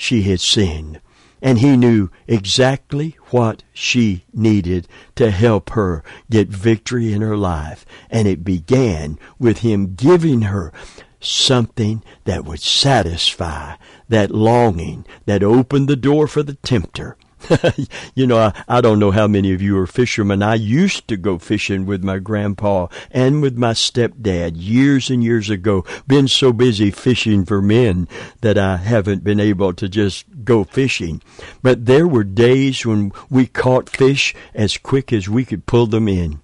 she 0.00 0.22
had 0.22 0.40
sinned. 0.40 1.00
And 1.42 1.58
He 1.58 1.76
knew 1.76 2.10
exactly 2.26 3.16
what 3.30 3.62
she 3.72 4.24
needed 4.32 4.88
to 5.16 5.30
help 5.30 5.70
her 5.70 6.02
get 6.30 6.48
victory 6.48 7.12
in 7.12 7.22
her 7.22 7.36
life. 7.36 7.86
And 8.10 8.26
it 8.26 8.44
began 8.44 9.18
with 9.38 9.58
Him 9.58 9.94
giving 9.94 10.42
her 10.42 10.72
something 11.20 12.02
that 12.24 12.44
would 12.44 12.60
satisfy 12.60 13.76
that 14.08 14.30
longing 14.30 15.06
that 15.26 15.42
opened 15.42 15.88
the 15.88 15.96
door 15.96 16.26
for 16.26 16.42
the 16.42 16.54
tempter. 16.54 17.16
you 18.14 18.26
know, 18.26 18.38
I, 18.38 18.64
I 18.68 18.80
don't 18.80 18.98
know 18.98 19.10
how 19.10 19.26
many 19.26 19.52
of 19.52 19.62
you 19.62 19.78
are 19.78 19.86
fishermen. 19.86 20.42
I 20.42 20.54
used 20.54 21.08
to 21.08 21.16
go 21.16 21.38
fishing 21.38 21.86
with 21.86 22.04
my 22.04 22.18
grandpa 22.18 22.88
and 23.10 23.42
with 23.42 23.56
my 23.56 23.72
stepdad 23.72 24.52
years 24.54 25.10
and 25.10 25.22
years 25.22 25.50
ago. 25.50 25.84
Been 26.06 26.28
so 26.28 26.52
busy 26.52 26.90
fishing 26.90 27.44
for 27.44 27.62
men 27.62 28.08
that 28.40 28.58
I 28.58 28.76
haven't 28.76 29.24
been 29.24 29.40
able 29.40 29.72
to 29.74 29.88
just 29.88 30.26
go 30.44 30.64
fishing. 30.64 31.22
But 31.62 31.86
there 31.86 32.06
were 32.06 32.24
days 32.24 32.84
when 32.84 33.12
we 33.28 33.46
caught 33.46 33.88
fish 33.88 34.34
as 34.54 34.76
quick 34.76 35.12
as 35.12 35.28
we 35.28 35.44
could 35.44 35.66
pull 35.66 35.86
them 35.86 36.08
in. 36.08 36.40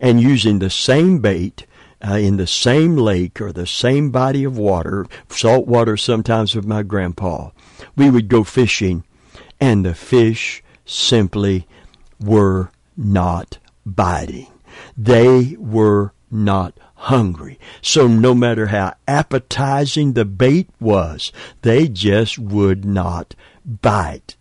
And 0.00 0.20
using 0.20 0.58
the 0.58 0.70
same 0.70 1.20
bait, 1.20 1.66
uh, 2.06 2.14
in 2.14 2.36
the 2.36 2.46
same 2.46 2.96
lake 2.96 3.40
or 3.40 3.52
the 3.52 3.66
same 3.66 4.10
body 4.10 4.44
of 4.44 4.56
water, 4.56 5.06
salt 5.28 5.66
water 5.66 5.96
sometimes 5.96 6.54
with 6.54 6.64
my 6.64 6.82
grandpa. 6.82 7.50
We 7.96 8.10
would 8.10 8.28
go 8.28 8.44
fishing, 8.44 9.04
and 9.60 9.84
the 9.84 9.94
fish 9.94 10.62
simply 10.84 11.66
were 12.18 12.70
not 12.96 13.58
biting. 13.84 14.48
They 14.96 15.56
were 15.58 16.12
not 16.30 16.78
hungry. 16.94 17.58
So 17.82 18.06
no 18.06 18.34
matter 18.34 18.66
how 18.66 18.94
appetizing 19.08 20.12
the 20.12 20.24
bait 20.24 20.68
was, 20.78 21.32
they 21.62 21.88
just 21.88 22.38
would 22.38 22.84
not 22.84 23.34
bite. 23.64 24.36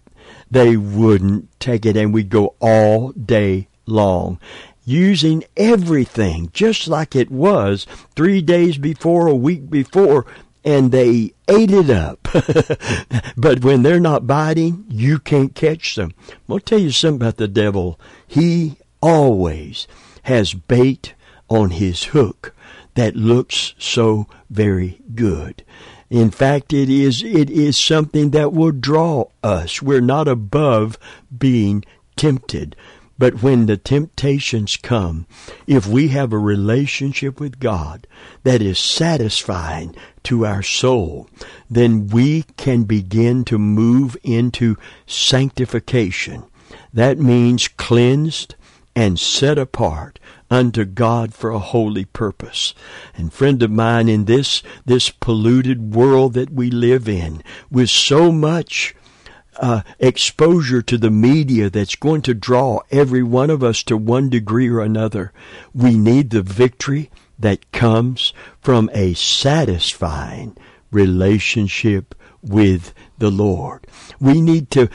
They 0.51 0.77
wouldn't 0.77 1.59
take 1.59 1.85
it, 1.85 1.95
and 1.95 2.13
we'd 2.13 2.29
go 2.29 2.55
all 2.59 3.11
day 3.11 3.67
long 3.85 4.39
using 4.85 5.43
everything 5.55 6.49
just 6.51 6.87
like 6.87 7.15
it 7.15 7.29
was 7.29 7.85
three 8.15 8.41
days 8.41 8.77
before, 8.77 9.27
a 9.27 9.35
week 9.35 9.69
before, 9.69 10.25
and 10.63 10.91
they 10.91 11.33
ate 11.47 11.71
it 11.71 11.89
up. 11.89 12.27
but 13.37 13.63
when 13.63 13.83
they're 13.83 13.99
not 13.99 14.27
biting, 14.27 14.85
you 14.89 15.19
can't 15.19 15.55
catch 15.55 15.95
them. 15.95 16.13
I'll 16.49 16.59
tell 16.59 16.79
you 16.79 16.91
something 16.91 17.21
about 17.21 17.37
the 17.37 17.47
devil. 17.47 17.99
He 18.27 18.77
always 19.01 19.87
has 20.23 20.53
bait 20.53 21.13
on 21.49 21.71
his 21.71 22.05
hook 22.05 22.53
that 22.95 23.15
looks 23.15 23.73
so 23.77 24.27
very 24.49 24.99
good. 25.15 25.63
In 26.09 26.31
fact, 26.31 26.73
it 26.73 26.89
is, 26.89 27.23
it 27.23 27.49
is 27.49 27.83
something 27.83 28.31
that 28.31 28.51
will 28.51 28.71
draw 28.71 29.25
us. 29.43 29.81
We're 29.81 30.01
not 30.01 30.27
above 30.27 30.97
being 31.35 31.85
tempted. 32.15 32.75
But 33.19 33.43
when 33.43 33.65
the 33.65 33.75
temptations 33.75 34.77
come, 34.77 35.27
if 35.67 35.85
we 35.85 36.07
have 36.07 36.31
a 36.31 36.39
relationship 36.39 37.39
with 37.39 37.59
God 37.59 38.07
that 38.43 38.61
is 38.61 38.79
satisfying 38.79 39.93
to 40.23 40.45
our 40.45 40.63
soul, 40.63 41.27
then 41.69 42.07
we 42.07 42.43
can 42.55 42.83
begin 42.83 43.43
to 43.45 43.59
move 43.59 44.15
into 44.23 44.77
sanctification. 45.05 46.45
That 46.93 47.19
means 47.19 47.67
cleansed 47.67 48.55
and 48.95 49.19
set 49.19 49.57
apart 49.57 50.17
unto 50.49 50.85
God 50.85 51.33
for 51.33 51.51
a 51.51 51.59
holy 51.59 52.05
purpose. 52.05 52.73
And 53.15 53.33
friend 53.33 53.61
of 53.61 53.69
mine, 53.69 54.07
in 54.09 54.25
this, 54.25 54.63
this 54.85 55.09
polluted 55.09 55.93
world 55.93 56.33
that 56.33 56.51
we 56.51 56.71
live 56.71 57.07
in, 57.07 57.43
with 57.69 57.89
so 57.89 58.31
much 58.31 58.95
uh, 59.59 59.81
exposure 59.99 60.81
to 60.81 60.97
the 60.97 61.11
media 61.11 61.69
that's 61.69 61.95
going 61.95 62.21
to 62.23 62.33
draw 62.33 62.79
every 62.91 63.23
one 63.23 63.49
of 63.49 63.63
us 63.63 63.83
to 63.83 63.97
one 63.97 64.29
degree 64.29 64.69
or 64.69 64.81
another. 64.81 65.31
We 65.73 65.97
need 65.97 66.29
the 66.29 66.41
victory 66.41 67.11
that 67.37 67.71
comes 67.71 68.33
from 68.61 68.89
a 68.93 69.13
satisfying 69.13 70.57
relationship 70.91 72.15
with 72.41 72.93
the 73.17 73.29
Lord. 73.29 73.85
We 74.19 74.41
need 74.41 74.71
to 74.71 74.89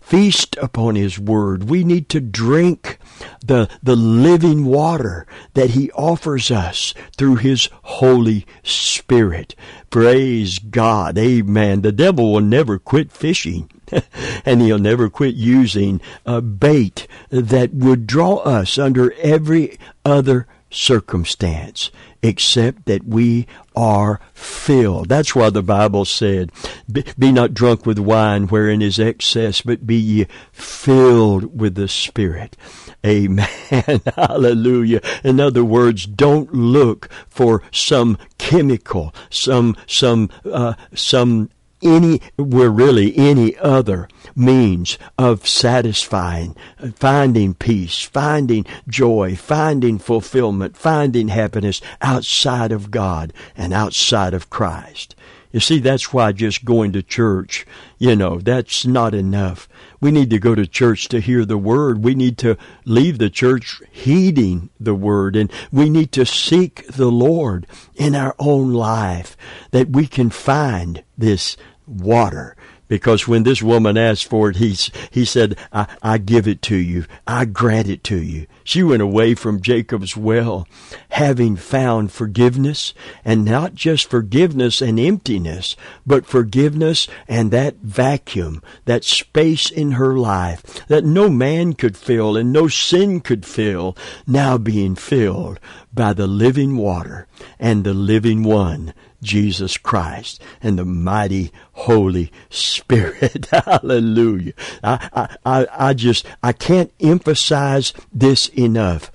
feast 0.00 0.56
upon 0.60 0.96
His 0.96 1.18
Word. 1.18 1.68
We 1.70 1.84
need 1.84 2.08
to 2.10 2.20
drink 2.20 2.98
the, 3.44 3.68
the 3.82 3.96
living 3.96 4.64
water 4.64 5.26
that 5.54 5.70
He 5.70 5.90
offers 5.92 6.50
us 6.50 6.94
through 7.16 7.36
His 7.36 7.68
Holy 7.82 8.46
Spirit. 8.62 9.54
Praise 9.90 10.58
God. 10.58 11.16
Amen. 11.16 11.82
The 11.82 11.92
devil 11.92 12.32
will 12.32 12.40
never 12.40 12.78
quit 12.78 13.12
fishing. 13.12 13.70
and 14.44 14.60
he'll 14.60 14.78
never 14.78 15.08
quit 15.08 15.34
using 15.34 16.00
a 16.24 16.40
bait 16.40 17.06
that 17.30 17.74
would 17.74 18.06
draw 18.06 18.36
us 18.38 18.78
under 18.78 19.12
every 19.14 19.78
other 20.04 20.46
circumstance 20.70 21.90
except 22.22 22.86
that 22.86 23.04
we 23.04 23.46
are 23.76 24.18
filled. 24.32 25.08
That's 25.08 25.34
why 25.34 25.50
the 25.50 25.62
Bible 25.62 26.06
said, 26.06 26.50
be 26.90 27.32
not 27.32 27.52
drunk 27.52 27.84
with 27.84 27.98
wine 27.98 28.46
wherein 28.46 28.80
is 28.80 28.98
excess, 28.98 29.60
but 29.60 29.86
be 29.86 29.96
ye 29.96 30.26
filled 30.50 31.60
with 31.60 31.74
the 31.74 31.86
Spirit. 31.86 32.56
Amen. 33.04 33.46
Hallelujah. 34.16 35.02
In 35.22 35.38
other 35.38 35.64
words, 35.64 36.06
don't 36.06 36.52
look 36.54 37.10
for 37.28 37.62
some 37.70 38.16
chemical, 38.38 39.14
some, 39.28 39.76
some, 39.86 40.30
uh, 40.50 40.74
some 40.94 41.50
any, 41.84 42.20
were 42.36 42.70
really 42.70 43.16
any 43.16 43.56
other 43.58 44.08
means 44.34 44.98
of 45.18 45.46
satisfying, 45.46 46.56
uh, 46.80 46.88
finding 46.96 47.54
peace, 47.54 48.02
finding 48.02 48.66
joy, 48.88 49.36
finding 49.36 49.98
fulfillment, 49.98 50.76
finding 50.76 51.28
happiness 51.28 51.80
outside 52.00 52.72
of 52.72 52.90
God 52.90 53.32
and 53.56 53.72
outside 53.72 54.34
of 54.34 54.50
Christ. 54.50 55.14
You 55.54 55.60
see, 55.60 55.78
that's 55.78 56.12
why 56.12 56.32
just 56.32 56.64
going 56.64 56.90
to 56.94 57.02
church, 57.02 57.64
you 57.98 58.16
know, 58.16 58.38
that's 58.38 58.84
not 58.84 59.14
enough. 59.14 59.68
We 60.00 60.10
need 60.10 60.28
to 60.30 60.40
go 60.40 60.56
to 60.56 60.66
church 60.66 61.06
to 61.10 61.20
hear 61.20 61.44
the 61.44 61.56
word. 61.56 62.02
We 62.02 62.16
need 62.16 62.38
to 62.38 62.58
leave 62.84 63.18
the 63.18 63.30
church 63.30 63.80
heeding 63.92 64.70
the 64.80 64.96
word 64.96 65.36
and 65.36 65.52
we 65.70 65.88
need 65.90 66.10
to 66.10 66.26
seek 66.26 66.84
the 66.88 67.06
Lord 67.06 67.68
in 67.94 68.16
our 68.16 68.34
own 68.40 68.72
life 68.72 69.36
that 69.70 69.90
we 69.90 70.08
can 70.08 70.28
find 70.28 71.04
this 71.16 71.56
water. 71.86 72.56
Because 72.86 73.26
when 73.26 73.44
this 73.44 73.62
woman 73.62 73.96
asked 73.96 74.28
for 74.28 74.50
it, 74.50 74.56
he, 74.56 74.76
he 75.10 75.24
said, 75.24 75.56
I, 75.72 75.86
I 76.02 76.18
give 76.18 76.46
it 76.46 76.60
to 76.62 76.76
you. 76.76 77.06
I 77.26 77.46
grant 77.46 77.88
it 77.88 78.04
to 78.04 78.22
you. 78.22 78.46
She 78.62 78.82
went 78.82 79.02
away 79.02 79.34
from 79.34 79.62
Jacob's 79.62 80.16
well, 80.16 80.68
having 81.10 81.56
found 81.56 82.12
forgiveness, 82.12 82.92
and 83.24 83.44
not 83.44 83.74
just 83.74 84.10
forgiveness 84.10 84.82
and 84.82 85.00
emptiness, 85.00 85.76
but 86.06 86.26
forgiveness 86.26 87.08
and 87.26 87.50
that 87.50 87.76
vacuum, 87.76 88.62
that 88.84 89.04
space 89.04 89.70
in 89.70 89.92
her 89.92 90.16
life 90.16 90.62
that 90.88 91.04
no 91.04 91.30
man 91.30 91.72
could 91.72 91.96
fill 91.96 92.36
and 92.36 92.52
no 92.52 92.68
sin 92.68 93.20
could 93.20 93.46
fill, 93.46 93.96
now 94.26 94.58
being 94.58 94.94
filled 94.94 95.58
by 95.92 96.12
the 96.12 96.26
living 96.26 96.76
water 96.76 97.26
and 97.58 97.84
the 97.84 97.94
living 97.94 98.42
one, 98.42 98.92
Jesus 99.22 99.76
Christ 99.78 100.40
and 100.62 100.78
the 100.78 100.84
mighty 100.84 101.50
Holy 101.84 102.32
Spirit. 102.48 103.46
Hallelujah. 103.52 104.54
I, 104.82 105.36
I, 105.44 105.66
I 105.70 105.92
just, 105.92 106.24
I 106.42 106.52
can't 106.52 106.90
emphasize 106.98 107.92
this 108.10 108.48
enough 108.48 109.12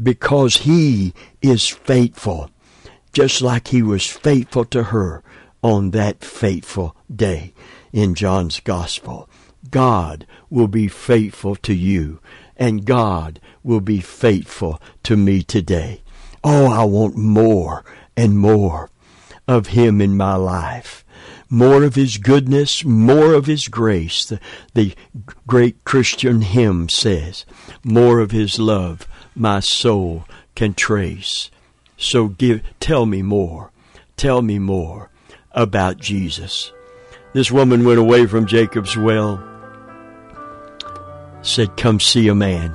because 0.00 0.58
He 0.58 1.14
is 1.42 1.66
faithful, 1.66 2.48
just 3.12 3.42
like 3.42 3.68
He 3.68 3.82
was 3.82 4.06
faithful 4.06 4.64
to 4.66 4.84
her 4.84 5.24
on 5.62 5.90
that 5.90 6.22
fateful 6.22 6.94
day 7.14 7.54
in 7.92 8.14
John's 8.14 8.60
Gospel. 8.60 9.28
God 9.68 10.28
will 10.48 10.68
be 10.68 10.86
faithful 10.86 11.56
to 11.56 11.74
you, 11.74 12.20
and 12.56 12.84
God 12.84 13.40
will 13.64 13.80
be 13.80 14.00
faithful 14.00 14.80
to 15.02 15.16
me 15.16 15.42
today. 15.42 16.02
Oh, 16.44 16.70
I 16.70 16.84
want 16.84 17.16
more 17.16 17.84
and 18.16 18.38
more 18.38 18.90
of 19.48 19.68
Him 19.68 20.00
in 20.00 20.16
my 20.16 20.36
life. 20.36 21.04
More 21.50 21.82
of 21.82 21.96
His 21.96 22.16
goodness, 22.16 22.84
more 22.84 23.34
of 23.34 23.46
His 23.46 23.68
grace. 23.68 24.24
The, 24.24 24.40
the 24.74 24.94
great 25.46 25.84
Christian 25.84 26.40
hymn 26.42 26.88
says, 26.88 27.44
more 27.84 28.20
of 28.20 28.30
His 28.30 28.58
love 28.58 29.06
my 29.34 29.60
soul 29.60 30.24
can 30.54 30.74
trace. 30.74 31.50
So 31.96 32.28
give, 32.28 32.62
tell 32.78 33.06
me 33.06 33.22
more. 33.22 33.72
Tell 34.16 34.42
me 34.42 34.58
more 34.58 35.10
about 35.52 35.98
Jesus. 35.98 36.72
this 37.32 37.50
woman 37.50 37.84
went 37.84 37.98
away 37.98 38.26
from 38.26 38.46
Jacob's 38.46 38.96
well, 38.96 39.42
said, 41.42 41.76
Come 41.76 42.00
see 42.00 42.28
a 42.28 42.34
man. 42.34 42.74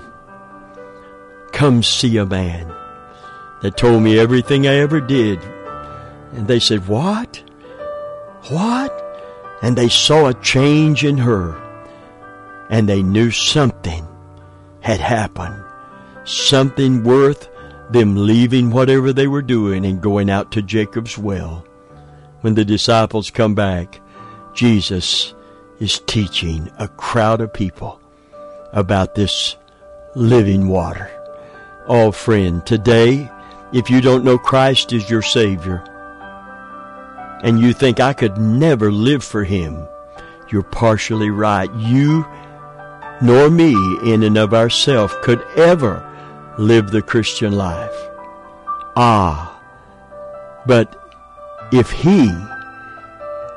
Come 1.52 1.84
see 1.84 2.18
a 2.18 2.26
man 2.26 2.68
that 3.62 3.78
told 3.78 4.04
me 4.04 4.20
everything 4.20 4.68
I 4.68 4.76
ever 4.76 5.00
did. 5.00 5.40
And 6.34 6.48
they 6.48 6.60
said, 6.60 6.88
What? 6.88 7.44
What? 8.50 9.02
And 9.62 9.76
they 9.76 9.90
saw 9.90 10.28
a 10.28 10.34
change 10.36 11.04
in 11.04 11.18
her. 11.18 11.62
And 12.70 12.88
they 12.88 13.04
knew 13.04 13.32
something 13.32 14.08
had 14.82 15.00
happened. 15.00 15.64
Something 16.26 17.04
worth 17.04 17.50
them 17.92 18.16
leaving 18.16 18.72
whatever 18.72 19.14
they 19.14 19.28
were 19.28 19.42
doing 19.42 19.86
and 19.86 20.02
going 20.02 20.30
out 20.30 20.52
to 20.52 20.62
Jacob's 20.62 21.18
well. 21.18 21.66
When 22.42 22.56
the 22.56 22.66
disciples 22.66 23.32
come 23.32 23.56
back, 23.56 24.02
Jesus 24.54 25.34
is 25.80 26.00
teaching 26.00 26.72
a 26.78 26.88
crowd 26.88 27.42
of 27.42 27.54
people 27.54 28.00
about 28.74 29.16
this 29.16 29.56
living 30.16 30.68
water. 30.68 31.10
Oh, 31.88 32.12
friend, 32.12 32.66
today, 32.66 33.30
if 33.74 33.90
you 33.90 34.02
don't 34.02 34.24
know 34.24 34.38
Christ 34.38 34.94
as 34.94 35.10
your 35.10 35.22
Savior, 35.22 35.84
and 37.44 37.60
you 37.60 37.74
think 37.74 38.00
I 38.00 38.14
could 38.14 38.38
never 38.38 38.92
live 38.92 39.24
for 39.24 39.44
Him, 39.44 39.88
you're 40.50 40.64
partially 40.64 41.30
right. 41.30 41.74
You 41.76 42.26
nor 43.22 43.50
me 43.50 43.74
in 44.04 44.24
and 44.24 44.38
of 44.38 44.54
ourselves 44.54 45.14
could 45.22 45.42
ever 45.56 46.04
live 46.58 46.92
the 46.92 47.02
Christian 47.02 47.54
life. 47.54 47.96
Ah, 48.96 49.62
but 50.66 51.10
if 51.72 51.92
He 51.92 52.32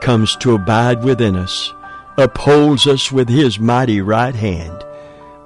comes 0.01 0.37
to 0.37 0.55
abide 0.55 1.03
within 1.03 1.37
us, 1.37 1.73
upholds 2.17 2.87
us 2.87 3.13
with 3.13 3.29
His 3.29 3.59
mighty 3.59 4.01
right 4.01 4.35
hand, 4.35 4.85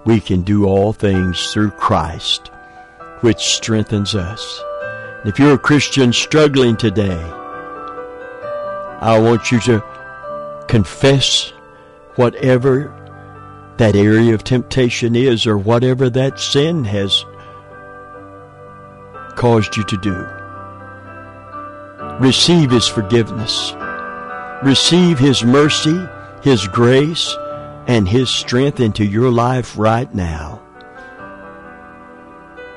we 0.05 0.21
can 0.21 0.43
do 0.43 0.67
all 0.67 0.93
things 0.93 1.53
through 1.53 1.71
Christ, 1.73 2.49
which 3.21 3.55
strengthens 3.55 4.15
us. 4.15 4.63
If 5.25 5.39
you're 5.39 5.55
a 5.55 5.59
Christian 5.59 6.13
struggling 6.13 6.77
today, 6.77 7.21
I 9.03 9.19
want 9.19 9.51
you 9.51 9.59
to 9.63 10.65
confess 10.69 11.53
whatever 12.15 12.95
that 13.79 13.97
area 13.97 14.33
of 14.33 14.45
temptation 14.45 15.17
is 15.17 15.45
or 15.45 15.59
whatever 15.59 16.09
that 16.09 16.39
sin 16.39 16.85
has 16.85 17.25
caused 19.35 19.77
you 19.77 19.83
to 19.83 19.97
do. 19.97 20.15
Receive 22.25 22.71
His 22.71 22.87
forgiveness. 22.87 23.75
Receive 24.63 25.19
His 25.19 25.43
mercy, 25.43 26.07
His 26.43 26.69
grace, 26.69 27.37
and 27.89 28.09
His 28.09 28.31
strength 28.31 28.79
into 28.79 29.05
your 29.05 29.33
life 29.33 29.77
right 29.77 30.15
now. 30.15 30.63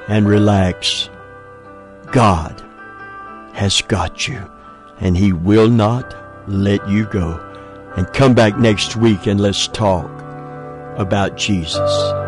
And 0.07 0.27
relax. 0.27 1.07
God 2.11 2.63
has 3.53 3.83
got 3.83 4.27
you, 4.27 4.49
and 4.99 5.17
He 5.17 5.33
will 5.33 5.69
not 5.69 6.15
let 6.47 6.87
you 6.89 7.05
go. 7.05 7.41
And 7.95 8.11
come 8.13 8.33
back 8.33 8.57
next 8.57 8.95
week 8.95 9.25
and 9.25 9.39
let's 9.39 9.67
talk 9.67 10.09
about 10.97 11.37
Jesus. 11.37 12.24